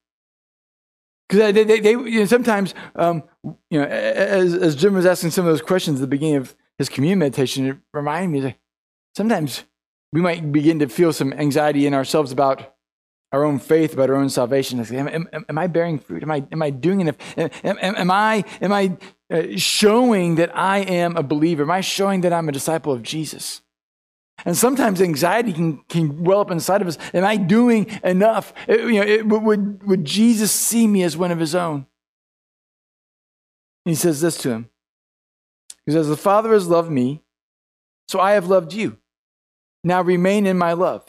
Because 1.30 1.54
they, 1.54 1.64
they, 1.64 1.80
they, 1.80 1.92
you 1.92 2.20
know, 2.20 2.26
sometimes, 2.26 2.76
um, 2.96 3.24
you 3.44 3.80
know, 3.80 3.84
as, 3.84 4.54
as 4.54 4.76
Jim 4.76 4.94
was 4.94 5.06
asking 5.06 5.32
some 5.32 5.46
of 5.46 5.52
those 5.52 5.62
questions 5.62 6.00
at 6.00 6.02
the 6.02 6.08
beginning 6.08 6.38
of 6.38 6.56
his 6.78 6.90
communion 6.90 7.20
meditation, 7.20 7.68
it 7.68 7.78
reminded 7.94 8.30
me 8.30 8.40
that 8.42 8.56
sometimes 9.16 9.64
we 10.12 10.22
might 10.22 10.52
begin 10.52 10.80
to 10.80 10.88
feel 10.88 11.12
some 11.12 11.34
anxiety 11.34 11.86
in 11.86 11.94
ourselves 11.94 12.32
about 12.32 12.74
our 13.32 13.44
own 13.44 13.58
faith, 13.60 13.94
about 13.94 14.10
our 14.10 14.16
own 14.16 14.30
salvation. 14.30 14.80
Am, 14.80 15.08
am, 15.08 15.46
am 15.50 15.58
I 15.58 15.68
bearing 15.68 15.98
fruit? 15.98 16.22
Am 16.22 16.30
I, 16.30 16.46
am 16.52 16.62
I 16.62 16.70
doing 16.70 17.02
enough? 17.02 17.16
Am, 17.36 17.50
am, 17.82 18.12
I, 18.12 18.44
am 18.62 18.72
I 18.72 18.98
uh, 19.32 19.58
showing 19.58 20.36
that 20.36 20.56
I 20.56 20.80
am 20.80 21.18
a 21.18 21.24
believer? 21.24 21.64
Am 21.64 21.72
I 21.72 21.82
showing 21.82 22.22
that 22.22 22.32
I'm 22.32 22.48
a 22.48 22.52
disciple 22.52 22.94
of 22.94 23.02
Jesus? 23.02 23.64
And 24.46 24.56
sometimes 24.56 25.02
anxiety 25.02 25.52
can, 25.52 25.84
can 25.90 26.24
well 26.24 26.42
up 26.42 26.52
inside 26.52 26.82
of 26.82 26.88
us. 26.88 26.98
Am 27.14 27.26
I 27.26 27.38
doing 27.38 28.00
enough? 28.04 28.54
It, 28.68 28.82
uh, 28.82 28.86
you 28.86 29.00
know, 29.00 29.08
it, 29.08 29.28
would, 29.28 29.84
would 29.84 30.06
Jesus 30.06 30.52
see 30.52 30.88
me 30.88 31.02
as 31.04 31.18
one 31.18 31.32
of 31.32 31.40
his 31.40 31.56
own? 31.56 31.88
He 33.86 33.96
says 33.96 34.22
this 34.22 34.38
to 34.40 34.50
him. 34.50 34.70
He 35.86 35.92
says, 35.92 36.08
The 36.08 36.18
Father 36.18 36.54
has 36.54 36.68
loved 36.68 36.92
me, 36.92 37.22
so 38.08 38.20
I 38.20 38.34
have 38.34 38.48
loved 38.48 38.74
you. 38.74 38.98
Now 39.84 40.02
remain 40.02 40.46
in 40.46 40.58
my 40.58 40.74
love. 40.74 41.04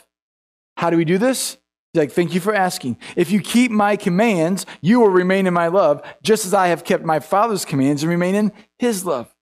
How 0.76 0.90
do 0.90 0.96
we 0.96 1.04
do 1.04 1.18
this? 1.18 1.56
He's 1.92 2.00
like, 2.00 2.12
Thank 2.12 2.34
you 2.34 2.40
for 2.40 2.54
asking. 2.54 2.98
If 3.16 3.30
you 3.30 3.40
keep 3.40 3.70
my 3.70 3.96
commands, 3.96 4.66
you 4.80 5.00
will 5.00 5.10
remain 5.10 5.46
in 5.46 5.54
my 5.54 5.68
love, 5.68 6.02
just 6.22 6.44
as 6.44 6.54
I 6.54 6.68
have 6.68 6.84
kept 6.84 7.04
my 7.04 7.20
Father's 7.20 7.64
commands 7.64 8.02
and 8.02 8.10
remain 8.10 8.34
in 8.34 8.52
his 8.78 9.06
love. 9.06 9.34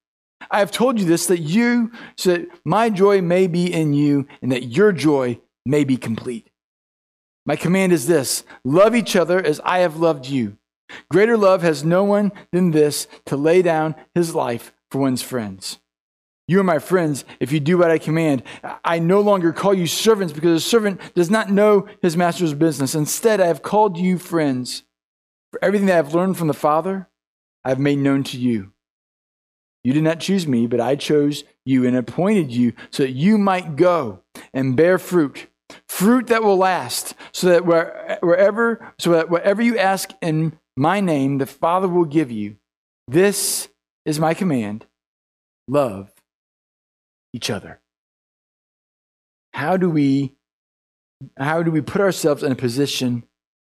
I 0.50 0.58
have 0.58 0.70
told 0.70 0.98
you 0.98 1.06
this 1.06 1.26
that 1.26 1.40
you, 1.40 1.92
so 2.16 2.32
that 2.32 2.48
my 2.64 2.90
joy 2.90 3.22
may 3.22 3.46
be 3.46 3.72
in 3.72 3.94
you 3.94 4.26
and 4.42 4.52
that 4.52 4.64
your 4.64 4.92
joy 4.92 5.40
may 5.64 5.84
be 5.84 5.96
complete. 5.96 6.48
My 7.46 7.56
command 7.56 7.92
is 7.92 8.06
this 8.06 8.44
love 8.64 8.94
each 8.94 9.16
other 9.16 9.42
as 9.44 9.60
I 9.64 9.78
have 9.78 9.96
loved 9.96 10.26
you. 10.26 10.58
Greater 11.10 11.36
love 11.36 11.62
has 11.62 11.84
no 11.84 12.04
one 12.04 12.32
than 12.50 12.70
this 12.70 13.06
to 13.26 13.36
lay 13.36 13.62
down 13.62 13.94
his 14.14 14.34
life 14.34 14.72
for 14.90 14.98
one's 14.98 15.22
friends. 15.22 15.78
You 16.48 16.60
are 16.60 16.64
my 16.64 16.80
friends 16.80 17.24
if 17.40 17.52
you 17.52 17.60
do 17.60 17.78
what 17.78 17.90
I 17.90 17.98
command. 17.98 18.42
I 18.84 18.98
no 18.98 19.20
longer 19.20 19.52
call 19.52 19.72
you 19.72 19.86
servants 19.86 20.32
because 20.32 20.62
a 20.62 20.68
servant 20.68 21.00
does 21.14 21.30
not 21.30 21.50
know 21.50 21.88
his 22.02 22.16
master's 22.16 22.52
business. 22.52 22.94
Instead, 22.94 23.40
I 23.40 23.46
have 23.46 23.62
called 23.62 23.96
you 23.96 24.18
friends. 24.18 24.82
For 25.50 25.64
everything 25.64 25.86
that 25.86 25.94
I 25.94 25.96
have 25.96 26.14
learned 26.14 26.36
from 26.36 26.48
the 26.48 26.54
Father, 26.54 27.08
I 27.64 27.68
have 27.68 27.78
made 27.78 27.98
known 27.98 28.24
to 28.24 28.38
you. 28.38 28.72
You 29.84 29.92
did 29.92 30.02
not 30.02 30.20
choose 30.20 30.46
me, 30.46 30.66
but 30.66 30.80
I 30.80 30.96
chose 30.96 31.44
you 31.64 31.86
and 31.86 31.96
appointed 31.96 32.52
you 32.52 32.72
so 32.90 33.02
that 33.02 33.12
you 33.12 33.38
might 33.38 33.76
go 33.76 34.20
and 34.52 34.76
bear 34.76 34.98
fruit, 34.98 35.48
fruit 35.88 36.28
that 36.28 36.42
will 36.42 36.56
last, 36.56 37.14
so 37.32 37.48
that 37.48 37.66
wherever, 37.66 38.92
so 38.98 39.12
that 39.12 39.30
whatever 39.30 39.62
you 39.62 39.78
ask 39.78 40.10
in 40.20 40.58
my 40.76 41.00
name, 41.00 41.38
the 41.38 41.46
Father 41.46 41.88
will 41.88 42.04
give 42.04 42.30
you. 42.30 42.56
This 43.08 43.68
is 44.04 44.18
my 44.18 44.34
command 44.34 44.86
love 45.68 46.12
each 47.32 47.50
other. 47.50 47.80
How 49.52 49.76
do 49.76 49.90
we 49.90 50.34
how 51.38 51.62
do 51.62 51.70
we 51.70 51.80
put 51.80 52.00
ourselves 52.00 52.42
in 52.42 52.50
a 52.50 52.56
position 52.56 53.24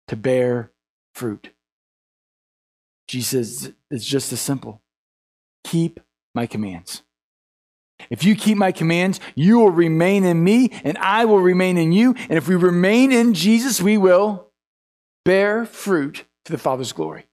to 0.07 0.15
bear 0.15 0.71
fruit? 1.13 1.51
Jesus 3.07 3.71
it's 3.89 4.05
just 4.05 4.33
as 4.33 4.41
simple 4.41 4.81
keep 5.63 5.99
my 6.33 6.45
commands. 6.45 7.03
If 8.09 8.23
you 8.23 8.35
keep 8.35 8.57
my 8.57 8.71
commands, 8.71 9.19
you 9.35 9.57
will 9.57 9.71
remain 9.71 10.23
in 10.23 10.43
me, 10.43 10.69
and 10.83 10.97
I 10.99 11.25
will 11.25 11.39
remain 11.39 11.77
in 11.77 11.91
you. 11.91 12.13
And 12.29 12.33
if 12.33 12.47
we 12.47 12.55
remain 12.55 13.11
in 13.11 13.33
Jesus, 13.33 13.81
we 13.81 13.97
will 13.97 14.51
bear 15.25 15.65
fruit 15.65 16.25
to 16.47 16.51
the 16.51 16.57
Father's 16.57 16.91
glory. 16.91 17.27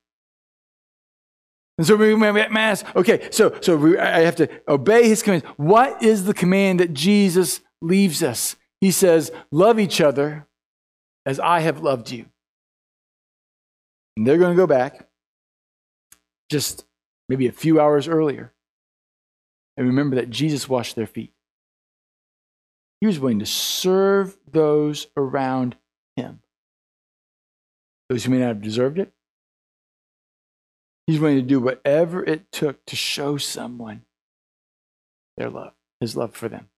And 1.79 1.87
so 1.87 1.97
we 1.97 2.15
may 2.15 2.41
ask, 2.41 2.87
okay, 2.95 3.29
so, 3.33 3.57
so 3.61 3.77
we, 3.77 3.99
I 3.99 4.21
have 4.21 4.37
to 4.37 4.49
obey 4.69 5.09
his 5.09 5.23
commands. 5.23 5.45
What 5.57 6.03
is 6.03 6.25
the 6.25 6.35
command 6.35 6.79
that 6.79 6.93
Jesus 6.93 7.61
leaves 7.81 8.23
us? 8.23 8.55
He 8.81 8.91
says, 8.91 9.33
Love 9.51 9.81
each 9.81 10.01
other 10.01 10.47
as 11.27 11.41
I 11.41 11.61
have 11.61 11.81
loved 11.81 12.11
you. 12.11 12.27
And 14.17 14.27
they're 14.27 14.39
going 14.39 14.53
to 14.53 14.61
go 14.61 14.69
back 14.69 15.09
just 16.51 16.85
maybe 17.29 17.49
a 17.49 17.53
few 17.53 17.81
hours 17.81 18.07
earlier. 18.07 18.53
And 19.77 19.89
remember 19.89 20.17
that 20.17 20.31
Jesus 20.31 20.69
washed 20.69 20.95
their 20.95 21.07
feet. 21.07 21.33
he 23.01 23.07
was 23.07 23.19
willing 23.19 23.41
to 23.41 23.47
serve 23.47 24.37
those 24.49 25.09
around. 25.17 25.77
Those 28.09 28.25
who 28.25 28.33
may 28.33 28.39
not 28.39 28.49
have 28.49 28.63
deserved 28.63 28.99
it. 28.99 29.13
He's 31.07 31.21
willing 31.21 31.37
to 31.37 31.43
do 31.43 31.61
whatever 31.61 32.25
it 32.25 32.51
took 32.51 32.85
to 32.87 32.97
show 32.97 33.37
someone 33.37 34.03
their 35.37 35.51
love, 35.51 35.73
his 36.01 36.17
love 36.17 36.35
for 36.35 36.49
them. 36.49 36.69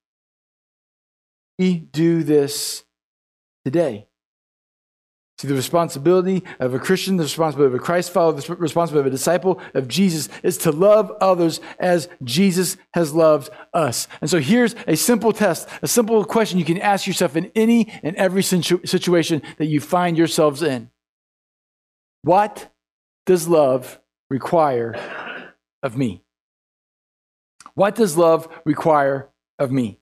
We 1.58 1.74
do 1.74 2.22
this 2.22 2.84
today. 3.64 4.08
See, 5.38 5.48
the 5.48 5.54
responsibility 5.54 6.42
of 6.60 6.72
a 6.72 6.78
Christian, 6.78 7.18
the 7.18 7.24
responsibility 7.24 7.74
of 7.74 7.80
a 7.80 7.84
Christ 7.84 8.10
follower, 8.10 8.32
the 8.32 8.56
responsibility 8.56 9.06
of 9.06 9.12
a 9.12 9.16
disciple 9.16 9.60
of 9.74 9.86
Jesus 9.86 10.30
is 10.42 10.56
to 10.58 10.72
love 10.72 11.12
others 11.20 11.60
as 11.78 12.08
Jesus 12.24 12.78
has 12.94 13.12
loved 13.12 13.50
us. 13.74 14.08
And 14.22 14.30
so 14.30 14.38
here's 14.40 14.74
a 14.86 14.96
simple 14.96 15.32
test, 15.32 15.68
a 15.82 15.88
simple 15.88 16.24
question 16.24 16.58
you 16.58 16.64
can 16.64 16.80
ask 16.80 17.06
yourself 17.06 17.36
in 17.36 17.52
any 17.54 17.92
and 18.02 18.16
every 18.16 18.42
situation 18.42 19.42
that 19.58 19.66
you 19.66 19.80
find 19.80 20.16
yourselves 20.16 20.62
in. 20.62 20.90
What 22.26 22.70
does 23.24 23.46
love 23.46 24.00
require 24.30 24.96
of 25.84 25.96
me? 25.96 26.24
What 27.74 27.94
does 27.94 28.16
love 28.16 28.48
require 28.64 29.28
of 29.60 29.70
me? 29.70 30.00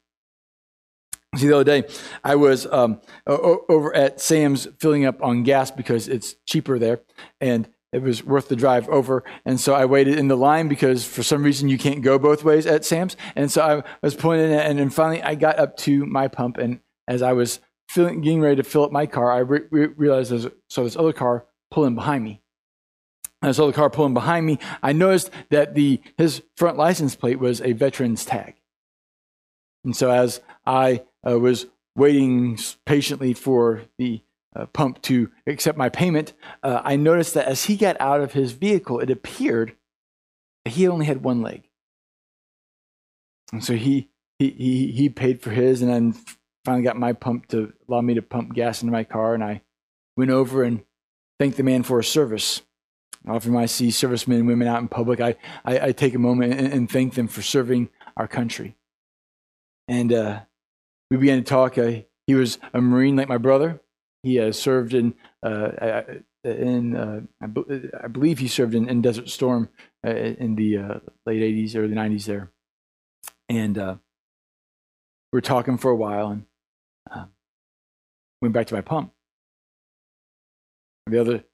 See, 1.36 1.48
the 1.48 1.56
other 1.56 1.64
day, 1.64 1.86
I 2.24 2.36
was 2.36 2.64
um, 2.64 3.02
over 3.26 3.94
at 3.94 4.22
Sam's 4.22 4.66
filling 4.80 5.04
up 5.04 5.22
on 5.22 5.42
gas 5.42 5.70
because 5.70 6.08
it's 6.08 6.36
cheaper 6.46 6.78
there, 6.78 7.02
and 7.42 7.68
it 7.92 8.00
was 8.00 8.24
worth 8.24 8.48
the 8.48 8.56
drive 8.56 8.88
over. 8.88 9.22
And 9.44 9.60
so 9.60 9.74
I 9.74 9.84
waited 9.84 10.18
in 10.18 10.28
the 10.28 10.36
line 10.36 10.66
because 10.66 11.04
for 11.04 11.22
some 11.22 11.42
reason 11.42 11.68
you 11.68 11.76
can't 11.76 12.00
go 12.00 12.18
both 12.18 12.42
ways 12.42 12.64
at 12.64 12.86
Sam's. 12.86 13.18
And 13.36 13.52
so 13.52 13.60
I 13.60 13.90
was 14.02 14.14
pulling 14.14 14.40
in, 14.40 14.50
and 14.50 14.78
then 14.78 14.88
finally 14.88 15.22
I 15.22 15.34
got 15.34 15.58
up 15.58 15.76
to 15.78 16.06
my 16.06 16.28
pump. 16.28 16.56
And 16.56 16.80
as 17.06 17.20
I 17.20 17.34
was 17.34 17.60
filling, 17.90 18.22
getting 18.22 18.40
ready 18.40 18.56
to 18.56 18.64
fill 18.64 18.84
up 18.84 18.92
my 18.92 19.04
car, 19.04 19.30
I 19.30 19.40
re- 19.40 19.66
re- 19.70 19.88
realized 19.88 20.30
there's 20.30 20.46
so 20.70 20.84
this 20.84 20.96
other 20.96 21.12
car 21.12 21.44
pulling 21.74 21.96
behind 21.96 22.22
me. 22.22 22.40
I 23.42 23.50
saw 23.50 23.66
the 23.66 23.72
car 23.72 23.90
pulling 23.90 24.14
behind 24.14 24.46
me. 24.46 24.60
I 24.80 24.92
noticed 24.92 25.30
that 25.50 25.74
the 25.74 26.00
his 26.16 26.40
front 26.56 26.78
license 26.78 27.16
plate 27.16 27.40
was 27.40 27.60
a 27.60 27.72
veteran's 27.72 28.24
tag. 28.24 28.54
And 29.84 29.96
so 29.96 30.08
as 30.08 30.40
I 30.64 31.02
uh, 31.28 31.36
was 31.40 31.66
waiting 31.96 32.56
patiently 32.86 33.34
for 33.34 33.82
the 33.98 34.22
uh, 34.54 34.66
pump 34.66 35.02
to 35.02 35.32
accept 35.48 35.76
my 35.76 35.88
payment, 35.88 36.32
uh, 36.62 36.80
I 36.84 36.94
noticed 36.94 37.34
that 37.34 37.48
as 37.48 37.64
he 37.64 37.76
got 37.76 38.00
out 38.00 38.20
of 38.20 38.34
his 38.34 38.52
vehicle, 38.52 39.00
it 39.00 39.10
appeared 39.10 39.74
that 40.64 40.74
he 40.74 40.86
only 40.86 41.06
had 41.06 41.24
one 41.24 41.42
leg. 41.42 41.68
And 43.52 43.64
so 43.64 43.74
he, 43.74 44.10
he, 44.38 44.50
he, 44.50 44.92
he 44.92 45.08
paid 45.08 45.42
for 45.42 45.50
his 45.50 45.82
and 45.82 45.90
then 45.90 46.14
finally 46.64 46.84
got 46.84 46.96
my 46.96 47.12
pump 47.12 47.48
to 47.48 47.72
allow 47.88 48.00
me 48.00 48.14
to 48.14 48.22
pump 48.22 48.54
gas 48.54 48.80
into 48.80 48.92
my 48.92 49.04
car. 49.04 49.34
And 49.34 49.42
I 49.42 49.62
went 50.16 50.30
over 50.30 50.62
and 50.62 50.84
thanked 51.38 51.56
the 51.56 51.62
man 51.62 51.82
for 51.82 51.98
his 51.98 52.08
service. 52.08 52.62
Often 53.26 53.54
when 53.54 53.62
I 53.62 53.66
see 53.66 53.90
servicemen 53.90 54.38
and 54.38 54.46
women 54.46 54.68
out 54.68 54.80
in 54.80 54.88
public, 54.88 55.20
I, 55.20 55.36
I, 55.64 55.88
I 55.88 55.92
take 55.92 56.14
a 56.14 56.18
moment 56.18 56.52
and, 56.52 56.72
and, 56.72 56.90
thank 56.90 57.14
them 57.14 57.26
for 57.26 57.40
serving 57.40 57.88
our 58.18 58.28
country. 58.28 58.76
And 59.88 60.12
uh, 60.12 60.40
we 61.10 61.16
began 61.16 61.38
to 61.38 61.44
talk. 61.44 61.78
Uh, 61.78 62.02
he 62.26 62.34
was 62.34 62.58
a 62.74 62.82
Marine 62.82 63.16
like 63.16 63.28
my 63.28 63.38
brother. 63.38 63.80
He 64.22 64.40
uh, 64.40 64.52
served 64.52 64.92
in, 64.94 65.14
uh, 65.42 65.48
uh, 65.48 66.02
in 66.44 66.96
uh, 66.96 67.20
I, 67.40 68.06
believe 68.08 68.38
he 68.38 68.48
served 68.48 68.74
in, 68.74 68.88
in 68.88 69.00
Desert 69.00 69.30
Storm 69.30 69.70
in 70.02 70.54
the 70.54 71.00
late 71.26 71.42
80s, 71.42 71.76
early 71.76 71.94
90s 71.94 72.24
there. 72.26 72.50
And 73.48 73.76
we 73.76 73.96
were 75.32 75.40
talking 75.40 75.78
for 75.78 75.90
a 75.90 75.96
while 75.96 76.28
and 76.30 76.44
went 78.42 78.52
back 78.52 78.66
to 78.66 78.74
my 78.74 78.82
pump. 78.82 79.13
The 81.06 81.20
other 81.20 81.44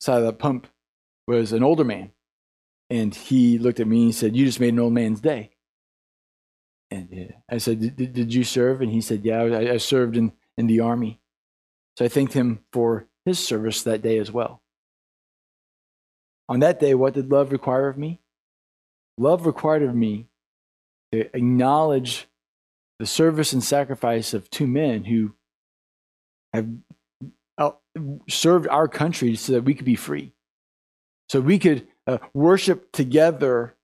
side 0.00 0.18
of 0.18 0.24
the 0.24 0.32
pump 0.32 0.66
was 1.26 1.52
an 1.52 1.62
older 1.62 1.84
man. 1.84 2.12
And 2.90 3.14
he 3.14 3.58
looked 3.58 3.80
at 3.80 3.86
me 3.86 3.98
and 3.98 4.06
he 4.06 4.12
said, 4.12 4.36
You 4.36 4.46
just 4.46 4.60
made 4.60 4.72
an 4.72 4.78
old 4.78 4.92
man's 4.92 5.20
day. 5.20 5.50
And 6.90 7.08
uh, 7.12 7.36
I 7.48 7.58
said, 7.58 7.96
did, 7.96 8.12
did 8.12 8.32
you 8.32 8.44
serve? 8.44 8.80
And 8.80 8.92
he 8.92 9.00
said, 9.00 9.24
Yeah, 9.24 9.42
I, 9.42 9.72
I 9.72 9.76
served 9.78 10.16
in, 10.16 10.32
in 10.56 10.66
the 10.66 10.80
army. 10.80 11.20
So 11.96 12.04
I 12.04 12.08
thanked 12.08 12.34
him 12.34 12.60
for 12.72 13.06
his 13.24 13.44
service 13.44 13.82
that 13.82 14.02
day 14.02 14.18
as 14.18 14.30
well. 14.30 14.62
On 16.48 16.60
that 16.60 16.78
day, 16.78 16.94
what 16.94 17.14
did 17.14 17.30
love 17.30 17.50
require 17.50 17.88
of 17.88 17.98
me? 17.98 18.20
Love 19.18 19.46
required 19.46 19.82
of 19.82 19.94
me 19.94 20.28
to 21.10 21.34
acknowledge 21.36 22.28
the 22.98 23.06
service 23.06 23.52
and 23.52 23.64
sacrifice 23.64 24.32
of 24.32 24.48
two 24.48 24.66
men 24.66 25.04
who 25.04 25.34
have 26.52 26.68
served 28.28 28.68
our 28.68 28.88
country 28.88 29.36
so 29.36 29.52
that 29.52 29.62
we 29.62 29.74
could 29.74 29.84
be 29.84 29.96
free, 29.96 30.32
so 31.28 31.40
we 31.40 31.58
could 31.58 31.86
uh, 32.06 32.18
worship 32.34 32.92
together 32.92 33.74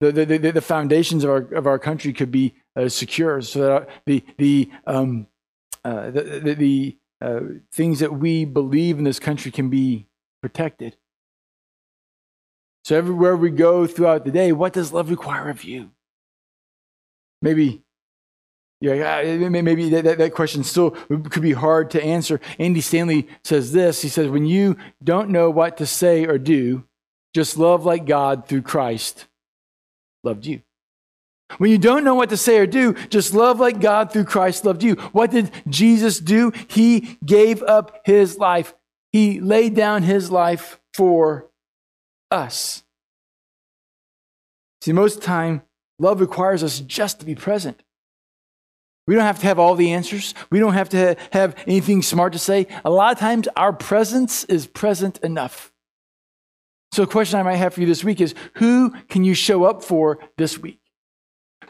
the, 0.00 0.12
the, 0.12 0.24
the, 0.26 0.50
the, 0.52 0.60
foundations 0.60 1.24
of 1.24 1.30
our, 1.30 1.54
of 1.54 1.66
our 1.66 1.78
country 1.78 2.12
could 2.12 2.30
be 2.30 2.54
uh, 2.76 2.88
secure 2.88 3.40
so 3.40 3.60
that 3.60 3.88
the, 4.04 4.22
the, 4.36 4.70
um, 4.86 5.26
uh, 5.84 6.10
the, 6.10 6.22
the, 6.22 6.54
the 6.54 6.98
uh, 7.22 7.40
things 7.72 8.00
that 8.00 8.12
we 8.12 8.44
believe 8.44 8.98
in 8.98 9.04
this 9.04 9.18
country 9.18 9.50
can 9.50 9.70
be 9.70 10.06
protected. 10.42 10.96
So, 12.84 12.96
everywhere 12.96 13.36
we 13.36 13.50
go 13.50 13.86
throughout 13.86 14.24
the 14.24 14.30
day, 14.30 14.52
what 14.52 14.74
does 14.74 14.92
love 14.92 15.10
require 15.10 15.48
of 15.48 15.64
you? 15.64 15.92
Maybe 17.40 17.82
yeah, 18.80 19.48
maybe 19.48 19.88
that, 19.90 20.18
that, 20.18 20.34
question 20.34 20.62
still 20.62 20.90
could 20.90 21.42
be 21.42 21.52
hard 21.52 21.90
to 21.92 22.02
answer. 22.02 22.40
Andy 22.58 22.82
Stanley 22.82 23.26
says 23.42 23.72
this 23.72 24.02
He 24.02 24.08
says, 24.08 24.28
When 24.28 24.44
you 24.44 24.76
don't 25.02 25.30
know 25.30 25.50
what 25.50 25.78
to 25.78 25.86
say 25.86 26.26
or 26.26 26.36
do, 26.36 26.84
just 27.34 27.56
love 27.56 27.86
like 27.86 28.04
God 28.04 28.46
through 28.46 28.62
Christ 28.62 29.26
loved 30.22 30.44
you. 30.44 30.60
When 31.58 31.70
you 31.70 31.78
don't 31.78 32.04
know 32.04 32.14
what 32.14 32.30
to 32.30 32.36
say 32.36 32.58
or 32.58 32.66
do, 32.66 32.94
just 33.08 33.32
love 33.32 33.60
like 33.60 33.80
God 33.80 34.12
through 34.12 34.24
Christ 34.24 34.64
loved 34.64 34.82
you. 34.82 34.96
What 35.12 35.30
did 35.30 35.50
Jesus 35.68 36.18
do? 36.18 36.52
He 36.68 37.18
gave 37.24 37.62
up 37.62 38.00
his 38.04 38.36
life. 38.36 38.74
He 39.12 39.40
laid 39.40 39.74
down 39.74 40.02
his 40.02 40.30
life 40.30 40.80
for 40.92 41.46
us. 42.30 42.82
See, 44.82 44.92
most 44.92 45.22
time, 45.22 45.62
love 45.98 46.20
requires 46.20 46.62
us 46.62 46.80
just 46.80 47.20
to 47.20 47.26
be 47.26 47.34
present. 47.34 47.82
We 49.06 49.14
don't 49.14 49.24
have 49.24 49.38
to 49.40 49.46
have 49.46 49.58
all 49.58 49.76
the 49.76 49.92
answers. 49.92 50.34
We 50.50 50.58
don't 50.58 50.74
have 50.74 50.88
to 50.90 51.16
have 51.32 51.54
anything 51.66 52.02
smart 52.02 52.32
to 52.32 52.38
say. 52.38 52.66
A 52.84 52.90
lot 52.90 53.12
of 53.12 53.18
times, 53.18 53.48
our 53.56 53.72
presence 53.72 54.44
is 54.44 54.66
present 54.66 55.18
enough. 55.18 55.72
So, 56.92 57.04
a 57.04 57.06
question 57.06 57.38
I 57.38 57.42
might 57.42 57.56
have 57.56 57.74
for 57.74 57.80
you 57.80 57.86
this 57.86 58.02
week 58.02 58.20
is 58.20 58.34
who 58.54 58.90
can 59.08 59.22
you 59.22 59.34
show 59.34 59.64
up 59.64 59.84
for 59.84 60.18
this 60.36 60.58
week? 60.58 60.80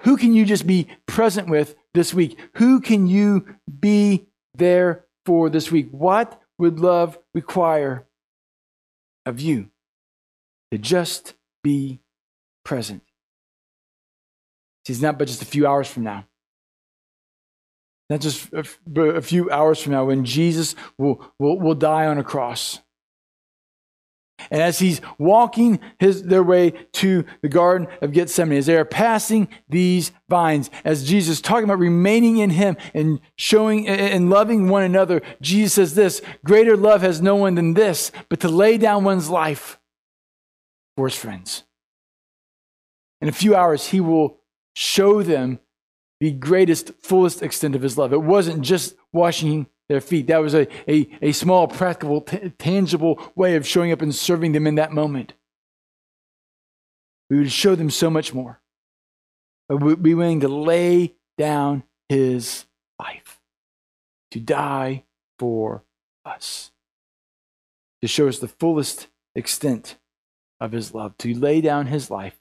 Who 0.01 0.17
can 0.17 0.35
you 0.35 0.45
just 0.45 0.67
be 0.67 0.89
present 1.07 1.49
with 1.49 1.75
this 1.95 2.15
week? 2.15 2.39
Who 2.55 2.81
can 2.81 3.07
you 3.07 3.57
be 3.81 4.29
there 4.55 5.05
for 5.25 5.51
this 5.51 5.71
week? 5.71 5.89
What 5.91 6.41
would 6.59 6.81
love 6.81 7.19
require 7.35 8.07
of 9.27 9.41
you 9.41 9.71
to 10.71 10.79
just 10.79 11.35
be 11.63 12.01
present? 12.65 13.03
See, 14.87 14.93
it's 14.93 15.03
not 15.03 15.19
but 15.19 15.29
just 15.29 15.43
a 15.43 15.47
few 15.47 15.67
hours 15.67 15.89
from 15.89 16.05
now. 16.05 16.27
Not 18.09 18.21
just 18.21 18.49
a 18.53 19.23
few 19.23 19.51
hours 19.51 19.83
from 19.83 19.93
now 19.93 20.05
when 20.05 20.25
Jesus 20.25 20.77
will, 20.97 21.33
will, 21.39 21.59
will 21.59 21.75
die 21.75 22.07
on 22.07 22.19
a 22.19 22.25
cross 22.25 22.81
and 24.51 24.63
as 24.63 24.79
he's 24.79 25.01
walking 25.19 25.81
his, 25.99 26.23
their 26.23 26.43
way 26.43 26.71
to 26.93 27.25
the 27.43 27.49
Garden 27.49 27.89
of 28.01 28.13
Gethsemane, 28.13 28.59
as 28.59 28.67
they 28.67 28.77
are 28.77 28.85
passing 28.85 29.49
these 29.69 30.13
vines, 30.29 30.71
as 30.85 31.09
Jesus 31.09 31.41
talking 31.41 31.65
about 31.65 31.79
remaining 31.79 32.39
in 32.39 32.51
him 32.51 32.77
and 32.95 33.21
showing 33.37 33.89
and 33.89 34.31
loving 34.31 34.69
one 34.69 34.83
another, 34.83 35.23
Jesus 35.41 35.75
says 35.75 35.95
this 35.95 36.23
Greater 36.45 36.77
love 36.77 37.03
has 37.03 37.21
no 37.21 37.37
one 37.37 37.55
than 37.55 37.75
this, 37.75 38.13
but 38.29 38.41
to 38.41 38.49
lay 38.49 38.79
down 38.79 39.05
one's 39.05 39.31
life 39.31 39.79
for 40.97 41.07
his 41.07 41.17
friends. 41.17 41.65
In 43.21 43.29
a 43.29 43.33
few 43.33 43.57
hours, 43.57 43.89
he 43.89 44.01
will 44.01 44.39
show 44.75 45.23
them 45.23 45.59
the 46.21 46.33
greatest, 46.33 46.93
fullest 47.01 47.43
extent 47.43 47.75
of 47.75 47.83
his 47.83 47.99
love. 47.99 48.13
It 48.13 48.23
wasn't 48.23 48.63
just 48.63 48.95
washing 49.13 49.67
their 49.89 50.01
feet. 50.01 50.29
That 50.29 50.43
was 50.43 50.55
a, 50.55 50.67
a, 50.91 51.09
a 51.23 51.33
small, 51.33 51.69
practical, 51.69 52.23
t- 52.23 52.51
tangible 52.59 53.21
way 53.35 53.57
of 53.57 53.67
showing 53.67 53.93
up 53.93 54.03
and 54.03 54.15
serving 54.15 54.53
them 54.53 54.67
in 54.67 54.77
that 54.77 54.93
moment. 54.93 55.35
We 57.29 57.39
would 57.39 57.53
show 57.53 57.75
them 57.75 57.91
so 57.91 58.09
much 58.09 58.33
more. 58.33 58.61
But 59.69 59.83
we'd 59.83 60.03
be 60.03 60.15
willing 60.15 60.41
to 60.41 60.49
lay 60.49 61.15
down 61.37 61.83
his 62.09 62.67
life, 62.99 63.41
to 64.31 64.41
die 64.41 65.05
for 65.39 65.83
us, 66.25 66.71
to 68.01 68.09
show 68.09 68.29
us 68.29 68.39
the 68.39 68.49
fullest 68.49 69.09
extent 69.35 69.97
of 70.61 70.73
his 70.73 70.95
love, 70.95 71.19
to 71.19 71.35
lay 71.35 71.61
down 71.61 71.87
his 71.87 72.11
life 72.11 72.39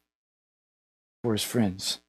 for 1.24 1.34
his 1.34 1.44
friends. 1.44 2.00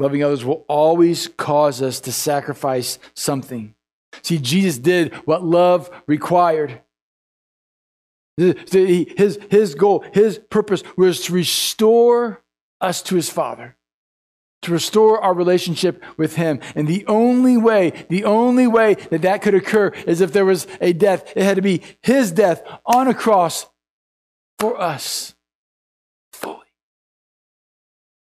Loving 0.00 0.24
others 0.24 0.46
will 0.46 0.64
always 0.66 1.28
cause 1.28 1.82
us 1.82 2.00
to 2.00 2.10
sacrifice 2.10 2.98
something. 3.12 3.74
See, 4.22 4.38
Jesus 4.38 4.78
did 4.78 5.12
what 5.26 5.44
love 5.44 5.90
required. 6.06 6.80
His, 8.38 9.38
his 9.50 9.74
goal, 9.74 10.02
his 10.14 10.38
purpose 10.38 10.82
was 10.96 11.20
to 11.24 11.34
restore 11.34 12.42
us 12.80 13.02
to 13.02 13.16
his 13.16 13.28
Father, 13.28 13.76
to 14.62 14.72
restore 14.72 15.20
our 15.20 15.34
relationship 15.34 16.02
with 16.16 16.36
him. 16.36 16.60
And 16.74 16.88
the 16.88 17.04
only 17.06 17.58
way, 17.58 18.06
the 18.08 18.24
only 18.24 18.66
way 18.66 18.94
that 18.94 19.20
that 19.20 19.42
could 19.42 19.54
occur 19.54 19.88
is 20.06 20.22
if 20.22 20.32
there 20.32 20.46
was 20.46 20.66
a 20.80 20.94
death. 20.94 21.30
It 21.36 21.42
had 21.42 21.56
to 21.56 21.62
be 21.62 21.82
his 22.00 22.32
death 22.32 22.62
on 22.86 23.06
a 23.06 23.12
cross 23.12 23.66
for 24.58 24.80
us 24.80 25.34
fully. 26.32 26.56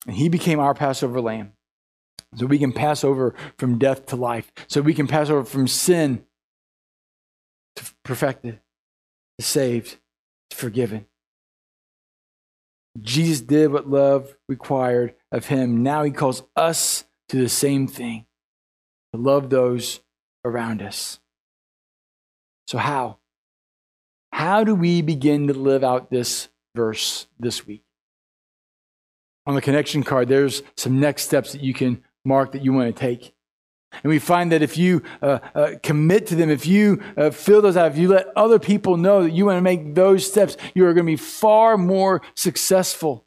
And 0.07 0.17
he 0.17 0.29
became 0.29 0.61
our 0.61 0.75
Passover 0.75 1.23
lamb. 1.23 1.55
So 2.35 2.47
we 2.47 2.59
can 2.59 2.73
pass 2.73 3.05
over 3.05 3.35
from 3.59 3.79
death 3.79 4.07
to 4.07 4.17
life. 4.17 4.53
So 4.67 4.81
we 4.81 4.95
can 4.95 5.07
pass 5.07 5.29
over 5.29 5.45
from 5.45 5.69
sin 5.69 6.25
to 7.77 7.85
perfected, 8.05 8.61
to 9.39 9.45
saved, 9.45 9.99
to 10.51 10.57
forgiven. 10.57 11.07
Jesus 13.01 13.41
did 13.41 13.73
what 13.73 13.89
love 13.89 14.37
required 14.49 15.15
of 15.31 15.47
him. 15.47 15.83
Now 15.83 16.03
he 16.03 16.11
calls 16.11 16.43
us 16.57 17.05
to 17.29 17.37
the 17.39 17.49
same 17.49 17.87
thing 17.87 18.27
to 19.13 19.21
love 19.21 19.51
those 19.51 20.01
around 20.45 20.83
us. 20.83 21.19
So, 22.67 22.79
how? 22.79 23.19
How 24.33 24.65
do 24.65 24.75
we 24.75 25.03
begin 25.03 25.49
to 25.49 25.55
live 25.55 25.85
out 25.85 26.11
this 26.11 26.49
verse 26.75 27.27
this 27.39 27.67
week? 27.67 27.85
On 29.47 29.55
the 29.55 29.61
connection 29.61 30.03
card, 30.03 30.29
there's 30.29 30.63
some 30.77 31.01
next 31.01 31.25
steps 31.25 31.53
that 31.53 31.63
you 31.63 31.75
can 31.75 32.03
mark 32.25 32.53
that 32.53 32.65
you 32.65 32.73
want 32.73 32.95
to 32.95 33.01
take. 33.01 33.35
And 34.03 34.11
we 34.11 34.19
find 34.19 34.51
that 34.53 34.63
if 34.63 34.79
you 34.79 35.03
uh, 35.21 35.39
uh, 35.55 35.71
commit 35.83 36.27
to 36.29 36.35
them, 36.35 36.51
if 36.51 36.67
you 36.67 37.03
uh, 37.17 37.31
fill 37.31 37.61
those 37.61 37.77
out, 37.77 37.93
if 37.93 37.99
you 37.99 38.09
let 38.09 38.27
other 38.37 38.59
people 38.59 38.97
know 38.97 39.25
that 39.25 39.33
you 39.33 39.47
want 39.47 39.59
to 39.59 39.63
make 39.63 39.95
those 39.95 40.27
steps, 40.27 40.57
you 40.75 40.87
are 40.87 40.95
going 40.95 41.07
to 41.07 41.13
be 41.13 41.17
far 41.17 41.77
more 41.77 42.23
successful 42.35 43.27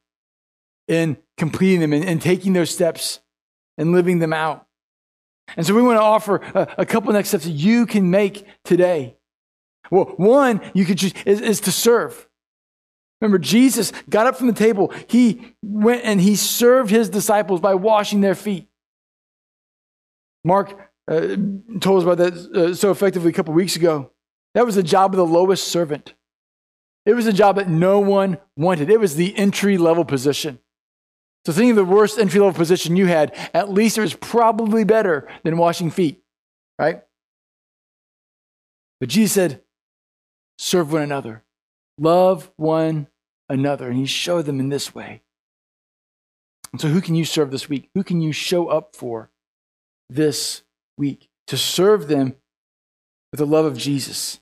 in 0.87 1.17
completing 1.37 1.81
them 1.81 1.93
and, 1.93 2.21
taking 2.21 2.53
those 2.53 2.71
steps 2.71 3.19
and 3.77 3.91
living 3.91 4.19
them 4.19 4.33
out. 4.33 4.65
And 5.55 5.65
so 5.65 5.75
we 5.75 5.81
want 5.81 5.97
to 5.97 6.03
offer 6.03 6.37
a, 6.37 6.67
a 6.79 6.85
couple 6.85 7.13
next 7.13 7.29
steps 7.29 7.45
that 7.45 7.51
you 7.51 7.85
can 7.85 8.09
make 8.09 8.47
today. 8.63 9.17
Well, 9.91 10.05
one 10.17 10.61
you 10.73 10.85
could 10.85 10.97
choose 10.97 11.13
is, 11.25 11.41
is 11.41 11.61
to 11.61 11.71
serve. 11.71 12.27
Remember, 13.21 13.37
Jesus 13.37 13.91
got 14.09 14.27
up 14.27 14.35
from 14.35 14.47
the 14.47 14.53
table. 14.53 14.93
He 15.07 15.53
went 15.61 16.03
and 16.03 16.19
he 16.19 16.35
served 16.35 16.89
his 16.89 17.09
disciples 17.09 17.61
by 17.61 17.75
washing 17.75 18.21
their 18.21 18.35
feet. 18.35 18.67
Mark 20.45 20.91
uh, 21.07 21.35
told 21.81 21.97
us 21.97 22.03
about 22.03 22.17
that 22.19 22.33
uh, 22.33 22.73
so 22.75 22.91
effectively 22.91 23.31
a 23.31 23.33
couple 23.33 23.53
weeks 23.53 23.75
ago. 23.75 24.11
That 24.53 24.65
was 24.65 24.75
the 24.75 24.83
job 24.83 25.11
of 25.11 25.17
the 25.17 25.25
lowest 25.25 25.67
servant. 25.67 26.13
It 27.05 27.15
was 27.15 27.27
a 27.27 27.33
job 27.33 27.57
that 27.57 27.67
no 27.67 27.99
one 27.99 28.37
wanted. 28.55 28.89
It 28.89 28.99
was 28.99 29.15
the 29.15 29.37
entry 29.37 29.77
level 29.77 30.05
position. 30.05 30.59
So 31.45 31.51
think 31.51 31.71
of 31.71 31.75
the 31.75 31.85
worst 31.85 32.17
entry 32.17 32.39
level 32.39 32.53
position 32.53 32.95
you 32.95 33.07
had. 33.07 33.35
At 33.53 33.69
least 33.69 33.97
it 33.97 34.01
was 34.01 34.13
probably 34.13 34.83
better 34.83 35.27
than 35.43 35.57
washing 35.57 35.91
feet, 35.91 36.23
right? 36.79 37.01
But 38.99 39.09
Jesus 39.09 39.33
said, 39.33 39.61
serve 40.57 40.93
one 40.93 41.01
another, 41.01 41.43
love 41.99 42.51
one 42.55 43.07
another. 43.49 43.89
And 43.89 43.97
he 43.97 44.05
showed 44.05 44.45
them 44.45 44.59
in 44.59 44.69
this 44.69 44.95
way. 44.95 45.21
And 46.71 46.81
so, 46.81 46.87
who 46.87 47.01
can 47.01 47.15
you 47.15 47.25
serve 47.25 47.51
this 47.51 47.69
week? 47.69 47.89
Who 47.93 48.03
can 48.03 48.21
you 48.21 48.31
show 48.31 48.67
up 48.67 48.95
for? 48.95 49.31
This 50.09 50.63
week 50.97 51.29
to 51.47 51.57
serve 51.57 52.07
them 52.07 52.35
with 53.31 53.39
the 53.39 53.45
love 53.45 53.65
of 53.65 53.77
Jesus? 53.77 54.39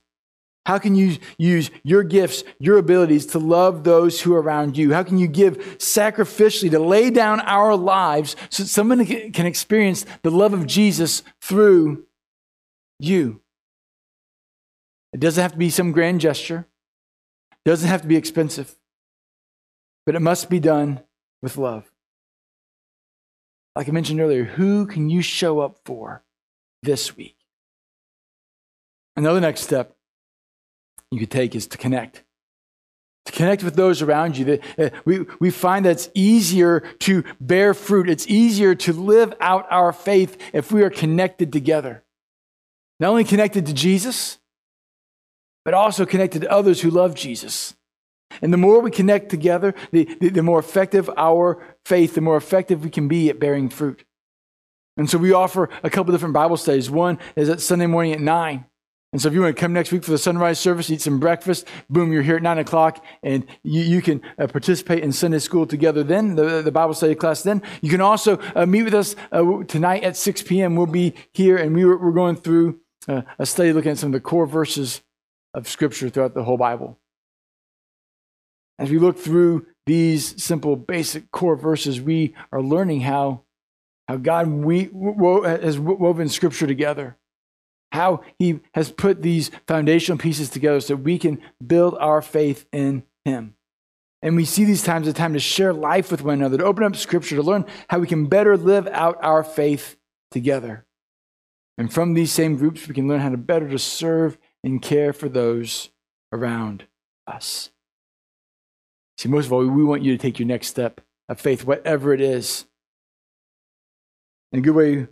How 0.65 0.77
can 0.77 0.95
you 0.95 1.17
use 1.37 1.69
your 1.83 2.03
gifts, 2.03 2.43
your 2.57 2.77
abilities 2.77 3.25
to 3.27 3.39
love 3.39 3.83
those 3.83 4.21
who 4.21 4.33
are 4.33 4.41
around 4.41 4.77
you? 4.77 4.93
How 4.93 5.03
can 5.03 5.17
you 5.17 5.27
give 5.27 5.57
sacrificially 5.77 6.71
to 6.71 6.79
lay 6.79 7.09
down 7.09 7.41
our 7.41 7.75
lives 7.75 8.37
so 8.49 8.63
that 8.63 8.69
someone 8.69 9.05
can 9.05 9.45
experience 9.45 10.05
the 10.21 10.31
love 10.31 10.53
of 10.53 10.65
Jesus 10.65 11.21
through 11.41 12.05
you? 12.99 13.41
It 15.11 15.19
doesn't 15.19 15.41
have 15.41 15.51
to 15.51 15.57
be 15.57 15.69
some 15.69 15.91
grand 15.91 16.21
gesture. 16.21 16.65
It 17.51 17.69
doesn't 17.69 17.89
have 17.89 18.01
to 18.01 18.07
be 18.07 18.15
expensive. 18.15 18.75
But 20.05 20.15
it 20.15 20.21
must 20.21 20.49
be 20.49 20.59
done 20.59 21.01
with 21.41 21.57
love 21.57 21.92
like 23.75 23.87
I 23.87 23.91
mentioned 23.91 24.19
earlier, 24.19 24.43
who 24.43 24.85
can 24.85 25.09
you 25.09 25.21
show 25.21 25.59
up 25.59 25.79
for 25.85 26.23
this 26.81 27.15
week? 27.15 27.37
Another 29.15 29.39
next 29.39 29.61
step 29.61 29.95
you 31.11 31.19
could 31.19 31.31
take 31.31 31.55
is 31.55 31.67
to 31.67 31.77
connect. 31.77 32.23
To 33.25 33.31
connect 33.31 33.63
with 33.63 33.75
those 33.75 34.01
around 34.01 34.37
you. 34.37 34.59
Uh, 34.77 34.89
we, 35.05 35.25
we 35.39 35.49
find 35.49 35.85
that 35.85 35.91
it's 35.91 36.09
easier 36.13 36.81
to 36.99 37.23
bear 37.39 37.73
fruit. 37.73 38.09
It's 38.09 38.27
easier 38.27 38.75
to 38.75 38.93
live 38.93 39.33
out 39.39 39.65
our 39.71 39.93
faith 39.93 40.37
if 40.51 40.71
we 40.71 40.83
are 40.83 40.89
connected 40.89 41.53
together. 41.53 42.03
Not 42.99 43.09
only 43.09 43.23
connected 43.23 43.65
to 43.67 43.73
Jesus, 43.73 44.39
but 45.63 45.73
also 45.73 46.05
connected 46.05 46.41
to 46.41 46.51
others 46.51 46.81
who 46.81 46.89
love 46.89 47.15
Jesus. 47.15 47.75
And 48.41 48.51
the 48.51 48.57
more 48.57 48.81
we 48.81 48.91
connect 48.91 49.29
together, 49.29 49.73
the, 49.91 50.05
the, 50.19 50.29
the, 50.29 50.43
more 50.43 50.59
effective 50.59 51.09
our 51.17 51.63
faith, 51.85 52.15
the 52.15 52.21
more 52.21 52.37
effective 52.37 52.83
we 52.83 52.89
can 52.89 53.07
be 53.07 53.29
at 53.29 53.39
bearing 53.39 53.69
fruit. 53.69 54.03
And 54.97 55.09
so 55.09 55.17
we 55.17 55.33
offer 55.33 55.69
a 55.81 55.89
couple 55.89 56.11
different 56.11 56.33
Bible 56.33 56.57
studies. 56.57 56.89
One 56.89 57.19
is 57.35 57.49
at 57.49 57.61
Sunday 57.61 57.87
morning 57.87 58.13
at 58.13 58.19
9. 58.19 58.65
And 59.13 59.21
so 59.21 59.27
if 59.27 59.35
you 59.35 59.41
want 59.41 59.55
to 59.55 59.59
come 59.59 59.73
next 59.73 59.91
week 59.91 60.03
for 60.03 60.09
the 60.09 60.17
sunrise 60.17 60.59
service, 60.59 60.89
eat 60.89 60.99
some 60.99 61.19
breakfast, 61.19 61.67
boom, 61.87 62.11
you're 62.11 62.23
here 62.23 62.37
at 62.37 62.41
9 62.41 62.57
o'clock, 62.57 63.05
and 63.21 63.45
you, 63.61 63.83
you 63.83 64.01
can 64.01 64.23
uh, 64.39 64.47
participate 64.47 65.03
in 65.03 65.11
Sunday 65.11 65.37
school 65.37 65.67
together 65.67 66.03
then, 66.03 66.35
the, 66.35 66.63
the 66.63 66.71
Bible 66.71 66.95
study 66.95 67.13
class 67.13 67.43
then. 67.43 67.61
You 67.81 67.91
can 67.91 68.01
also 68.01 68.39
uh, 68.55 68.65
meet 68.65 68.81
with 68.83 68.95
us 68.95 69.15
uh, 69.31 69.63
tonight 69.67 70.03
at 70.03 70.17
6 70.17 70.41
p.m. 70.41 70.75
We'll 70.75 70.87
be 70.87 71.13
here, 71.31 71.57
and 71.57 71.75
we 71.75 71.85
were, 71.85 71.95
we're 71.95 72.11
going 72.11 72.37
through 72.37 72.79
uh, 73.07 73.21
a 73.37 73.45
study 73.45 73.71
looking 73.71 73.91
at 73.91 73.99
some 73.99 74.07
of 74.07 74.13
the 74.13 74.19
core 74.19 74.47
verses 74.47 75.03
of 75.53 75.67
Scripture 75.67 76.09
throughout 76.09 76.33
the 76.33 76.43
whole 76.43 76.57
Bible. 76.57 76.97
As 78.79 78.89
we 78.89 78.99
look 78.99 79.17
through 79.17 79.67
these 79.85 80.41
simple, 80.43 80.75
basic 80.75 81.31
core 81.31 81.55
verses, 81.55 82.01
we 82.01 82.33
are 82.51 82.61
learning 82.61 83.01
how, 83.01 83.43
how 84.07 84.17
God 84.17 84.47
we, 84.47 84.89
wo, 84.91 85.43
has 85.43 85.79
woven 85.79 86.29
Scripture 86.29 86.67
together, 86.67 87.17
how 87.91 88.21
He 88.39 88.59
has 88.73 88.91
put 88.91 89.21
these 89.21 89.51
foundational 89.67 90.17
pieces 90.17 90.49
together 90.49 90.81
so 90.81 90.95
we 90.95 91.19
can 91.19 91.39
build 91.65 91.95
our 91.99 92.21
faith 92.21 92.65
in 92.71 93.03
Him. 93.25 93.55
And 94.21 94.35
we 94.37 94.45
see 94.45 94.63
these 94.63 94.83
times 94.83 95.07
a 95.07 95.13
time 95.13 95.33
to 95.33 95.39
share 95.39 95.73
life 95.73 96.09
with 96.09 96.23
one 96.23 96.35
another, 96.35 96.57
to 96.57 96.63
open 96.63 96.83
up 96.83 96.95
Scripture, 96.95 97.35
to 97.35 97.43
learn 97.43 97.65
how 97.89 97.99
we 97.99 98.07
can 98.07 98.27
better 98.27 98.55
live 98.57 98.87
out 98.87 99.19
our 99.21 99.43
faith 99.43 99.97
together. 100.31 100.85
And 101.77 101.91
from 101.91 102.13
these 102.13 102.31
same 102.31 102.55
groups, 102.55 102.87
we 102.87 102.93
can 102.93 103.07
learn 103.07 103.19
how 103.19 103.29
to 103.29 103.37
better 103.37 103.67
to 103.69 103.79
serve 103.79 104.37
and 104.63 104.81
care 104.81 105.11
for 105.11 105.27
those 105.27 105.89
around 106.31 106.85
us. 107.27 107.69
See, 109.17 109.29
most 109.29 109.45
of 109.45 109.53
all, 109.53 109.65
we 109.65 109.83
want 109.83 110.01
you 110.01 110.11
to 110.11 110.21
take 110.21 110.39
your 110.39 110.47
next 110.47 110.67
step 110.67 111.01
of 111.29 111.39
faith, 111.39 111.65
whatever 111.65 112.13
it 112.13 112.21
is. 112.21 112.65
And 114.51 114.59
a 114.59 114.63
good 114.63 114.75
way 114.75 115.07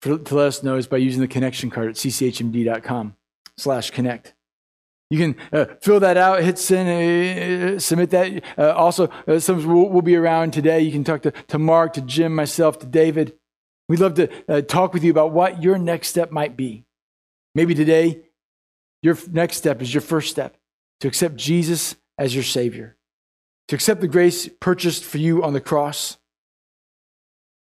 for, 0.00 0.18
to 0.18 0.34
let 0.34 0.46
us 0.48 0.62
know 0.62 0.76
is 0.76 0.86
by 0.86 0.98
using 0.98 1.20
the 1.20 1.28
connection 1.28 1.70
card 1.70 1.88
at 1.88 1.94
cchmd.com 1.96 3.16
slash 3.56 3.90
connect. 3.90 4.34
You 5.10 5.18
can 5.18 5.36
uh, 5.52 5.66
fill 5.82 6.00
that 6.00 6.16
out, 6.16 6.42
hit 6.42 6.58
send, 6.58 6.88
uh, 6.88 7.78
submit 7.78 8.10
that. 8.10 8.42
Uh, 8.56 8.72
also, 8.72 9.08
uh, 9.28 9.38
some 9.38 9.66
will, 9.66 9.90
will 9.90 10.02
be 10.02 10.16
around 10.16 10.52
today. 10.52 10.80
You 10.80 10.90
can 10.90 11.04
talk 11.04 11.22
to, 11.22 11.30
to 11.30 11.58
Mark, 11.58 11.92
to 11.94 12.00
Jim, 12.00 12.34
myself, 12.34 12.78
to 12.78 12.86
David. 12.86 13.34
We'd 13.88 14.00
love 14.00 14.14
to 14.14 14.30
uh, 14.48 14.62
talk 14.62 14.94
with 14.94 15.04
you 15.04 15.10
about 15.10 15.32
what 15.32 15.62
your 15.62 15.76
next 15.76 16.08
step 16.08 16.30
might 16.30 16.56
be. 16.56 16.86
Maybe 17.54 17.74
today, 17.74 18.22
your 19.02 19.18
next 19.30 19.58
step 19.58 19.82
is 19.82 19.92
your 19.92 20.00
first 20.00 20.30
step 20.30 20.56
to 21.00 21.08
accept 21.08 21.36
Jesus 21.36 21.96
as 22.16 22.34
your 22.34 22.44
Savior 22.44 22.96
to 23.72 23.76
accept 23.76 24.02
the 24.02 24.06
grace 24.06 24.50
purchased 24.60 25.02
for 25.02 25.16
you 25.16 25.42
on 25.42 25.54
the 25.54 25.60
cross, 25.60 26.18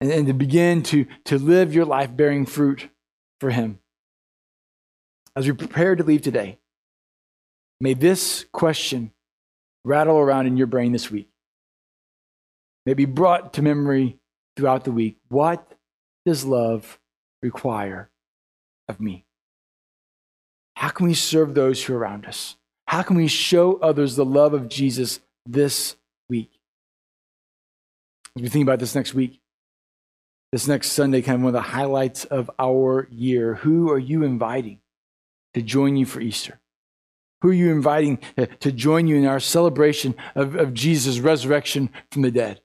and, 0.00 0.11
and 0.11 0.26
to 0.26 0.33
begin 0.33 0.83
to, 0.83 1.07
to 1.24 1.38
live 1.38 1.72
your 1.72 1.85
life 1.85 2.16
bearing 2.16 2.46
fruit 2.46 2.88
for 3.38 3.50
Him. 3.50 3.78
As 5.37 5.46
we 5.46 5.52
prepare 5.52 5.94
to 5.94 6.02
leave 6.02 6.22
today, 6.22 6.59
may 7.80 7.94
this 7.94 8.44
question 8.50 9.12
rattle 9.85 10.18
around 10.18 10.48
in 10.48 10.57
your 10.57 10.66
brain 10.66 10.90
this 10.90 11.12
week. 11.12 11.28
May 12.85 12.94
be 12.94 13.04
brought 13.04 13.52
to 13.52 13.62
memory 13.62 14.18
throughout 14.57 14.83
the 14.83 14.90
week. 14.90 15.18
What 15.28 15.76
does 16.26 16.44
love 16.44 16.98
require 17.40 18.11
of 18.88 19.00
me? 19.00 19.26
How 20.74 20.88
can 20.88 21.07
we 21.07 21.14
serve 21.14 21.54
those 21.54 21.85
who 21.85 21.94
are 21.94 21.98
around 21.98 22.26
us? 22.26 22.57
How 22.88 23.02
can 23.02 23.14
we 23.14 23.28
show 23.28 23.76
others 23.76 24.16
the 24.16 24.24
love 24.24 24.54
of 24.54 24.68
Jesus 24.68 25.20
this 25.46 25.96
week. 26.28 26.50
As 28.37 28.42
we 28.42 28.48
think 28.48 28.62
about 28.62 28.78
this 28.78 28.94
next 28.94 29.14
week, 29.14 29.40
this 30.52 30.68
next 30.68 30.92
Sunday, 30.92 31.22
kind 31.22 31.37
of 31.37 31.42
one 31.42 31.48
of 31.48 31.54
the 31.54 31.70
highlights 31.70 32.24
of 32.24 32.50
our 32.59 33.09
year. 33.11 33.54
Who 33.57 33.90
are 33.90 33.98
you 33.98 34.22
inviting 34.22 34.80
to 35.54 35.62
join 35.62 35.96
you 35.96 36.07
for 36.07 36.20
Easter? 36.20 36.61
Who 37.42 37.50
are 37.50 37.54
you 37.54 37.72
inviting 37.72 38.18
to 38.61 38.72
join 38.72 39.07
you 39.07 39.16
in 39.16 39.26
our 39.26 39.40
celebration 39.40 40.14
of, 40.35 40.54
of 40.54 40.72
Jesus' 40.72 41.18
resurrection 41.18 41.90
from 42.11 42.22
the 42.22 42.30
dead? 42.30 42.61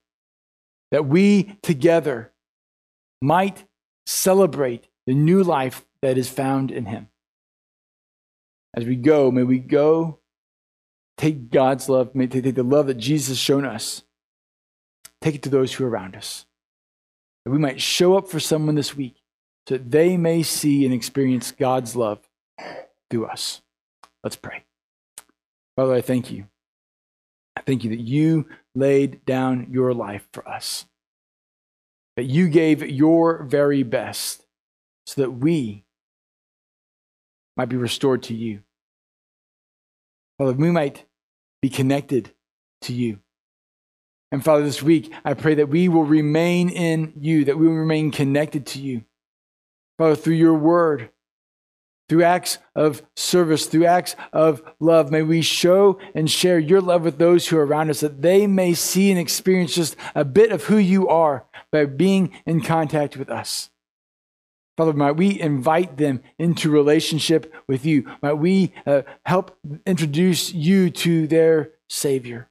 That 0.92 1.06
we 1.06 1.58
together 1.62 2.32
might 3.22 3.66
celebrate 4.06 4.88
the 5.06 5.14
new 5.14 5.44
life 5.44 5.86
that 6.02 6.18
is 6.18 6.30
found 6.30 6.72
in 6.72 6.86
him. 6.86 7.10
As 8.76 8.86
we 8.86 8.96
go, 8.96 9.32
may 9.32 9.44
we 9.44 9.60
go 9.60 10.19
take 11.20 11.52
God's 11.52 11.90
love, 11.90 12.14
take 12.14 12.56
the 12.56 12.64
love 12.64 12.88
that 12.88 12.98
Jesus 12.98 13.28
has 13.28 13.38
shown 13.38 13.66
us, 13.66 14.04
take 15.20 15.36
it 15.36 15.44
to 15.44 15.50
those 15.50 15.74
who 15.74 15.84
are 15.84 15.90
around 15.90 16.16
us. 16.16 16.46
That 17.44 17.52
we 17.52 17.58
might 17.58 17.82
show 17.82 18.18
up 18.18 18.30
for 18.30 18.40
someone 18.40 18.76
this 18.76 18.96
week 18.96 19.18
so 19.68 19.76
that 19.76 19.92
they 19.92 20.16
may 20.16 20.44
see 20.44 20.86
and 20.86 20.94
experience 20.94 21.52
God's 21.52 21.94
love 21.96 22.20
through 23.10 23.26
us. 23.26 23.62
Let's 24.24 24.38
pray. 24.38 24.64
Father, 25.76 25.94
I 25.94 26.02
thank 26.02 26.32
you. 26.32 26.46
I 27.58 27.62
thank 27.62 27.84
you 27.84 27.90
that 27.90 28.00
you 28.00 28.48
laid 28.74 29.26
down 29.26 29.68
your 29.72 29.94
life 29.94 30.26
for 30.32 30.48
us, 30.48 30.86
that 32.16 32.24
you 32.24 32.48
gave 32.48 32.82
your 32.82 33.44
very 33.44 33.84
best 33.84 34.46
so 35.06 35.20
that 35.22 35.32
we 35.32 35.84
might 37.58 37.68
be 37.68 37.76
restored 37.76 38.24
to 38.24 38.34
you. 38.34 38.62
Father, 40.38 40.54
we 40.54 40.72
might 40.72 41.04
be 41.62 41.70
connected 41.70 42.32
to 42.82 42.94
you. 42.94 43.20
And 44.32 44.44
Father, 44.44 44.64
this 44.64 44.84
week, 44.84 45.12
I 45.26 45.34
pray 45.34 45.56
that 45.56 45.70
we 45.70 45.90
will 45.90 46.04
remain 46.04 46.70
in 46.70 47.14
you, 47.20 47.46
that 47.46 47.58
we 47.58 47.68
will 47.68 47.76
remain 47.76 48.12
connected 48.12 48.66
to 48.68 48.80
you. 48.80 49.04
Father, 49.98 50.16
through 50.16 50.36
your 50.36 50.54
word, 50.54 51.10
through 52.08 52.24
acts 52.24 52.60
of 52.76 53.02
service, 53.16 53.66
through 53.66 53.86
acts 53.86 54.16
of 54.32 54.62
love, 54.80 55.12
may 55.12 55.24
we 55.24 55.42
show 55.42 56.00
and 56.16 56.30
share 56.30 56.60
your 56.60 56.82
love 56.82 57.04
with 57.04 57.18
those 57.18 57.48
who 57.48 57.58
are 57.58 57.66
around 57.66 57.90
us, 57.90 58.00
that 58.00 58.22
they 58.22 58.48
may 58.48 58.74
see 58.74 59.12
and 59.12 59.20
experience 59.20 59.76
just 59.76 59.96
a 60.16 60.24
bit 60.24 60.52
of 60.52 60.66
who 60.66 60.78
you 60.78 61.08
are 61.08 61.46
by 61.72 61.86
being 61.86 62.32
in 62.46 62.62
contact 62.62 63.18
with 63.18 63.30
us. 63.30 63.70
Father, 64.80 64.94
might 64.94 65.18
we 65.18 65.38
invite 65.38 65.98
them 65.98 66.22
into 66.38 66.70
relationship 66.70 67.54
with 67.68 67.86
you? 67.86 68.10
Might 68.22 68.36
we 68.36 68.72
uh, 68.86 69.02
help 69.26 69.60
introduce 69.86 70.54
you 70.54 70.90
to 70.90 71.28
their 71.28 71.72
Savior? 71.90 72.48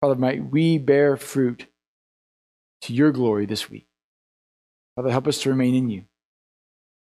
Father, 0.00 0.14
might 0.14 0.48
we 0.48 0.78
bear 0.78 1.16
fruit 1.16 1.66
to 2.82 2.92
your 2.92 3.10
glory 3.10 3.46
this 3.46 3.68
week? 3.68 3.88
Father, 4.94 5.10
help 5.10 5.26
us 5.26 5.40
to 5.40 5.50
remain 5.50 5.74
in 5.74 5.90
you. 5.90 6.04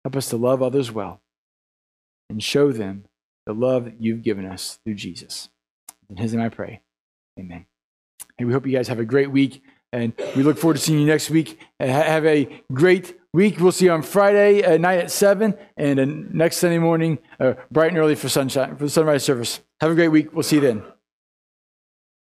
Help 0.07 0.17
us 0.17 0.31
to 0.31 0.39
love 0.39 0.63
others 0.63 0.91
well 0.91 1.21
and 2.31 2.43
show 2.43 2.73
them 2.73 3.05
the 3.45 3.53
love 3.53 3.85
that 3.85 4.01
you've 4.01 4.23
given 4.23 4.47
us 4.47 4.79
through 4.85 4.95
Jesus. 4.95 5.51
In 6.09 6.17
his 6.17 6.33
name 6.33 6.43
I 6.43 6.49
pray. 6.49 6.81
Amen. 7.39 7.67
And 8.39 8.49
we 8.49 8.55
hope 8.55 8.67
you 8.67 8.73
guys 8.73 8.89
have 8.89 9.01
a 9.01 9.05
great 9.05 9.31
week. 9.31 9.63
And 9.97 10.13
we 10.37 10.43
look 10.43 10.59
forward 10.59 10.75
to 10.75 10.83
seeing 10.83 11.01
you 11.01 11.07
next 11.07 11.31
week. 11.31 11.59
And 11.81 11.91
have 11.91 12.27
a 12.27 12.63
great 12.73 13.19
week. 13.33 13.59
We'll 13.59 13.73
see 13.73 13.87
you 13.87 13.93
on 13.93 14.03
Friday 14.03 14.77
night 14.79 14.99
at 14.99 15.11
7 15.11 15.55
and 15.77 16.35
next 16.35 16.59
Sunday 16.59 16.79
morning, 16.79 17.19
uh, 17.41 17.55
bright 17.71 17.89
and 17.89 17.99
early 17.99 18.15
for 18.15 18.29
sunshine, 18.29 18.77
for 18.77 18.89
sunrise 18.89 19.25
service. 19.25 19.61
Have 19.81 19.91
a 19.91 19.95
great 19.95 20.09
week. 20.09 20.33
We'll 20.33 20.43
see 20.43 20.57
you 20.57 20.63
then. 20.63 20.96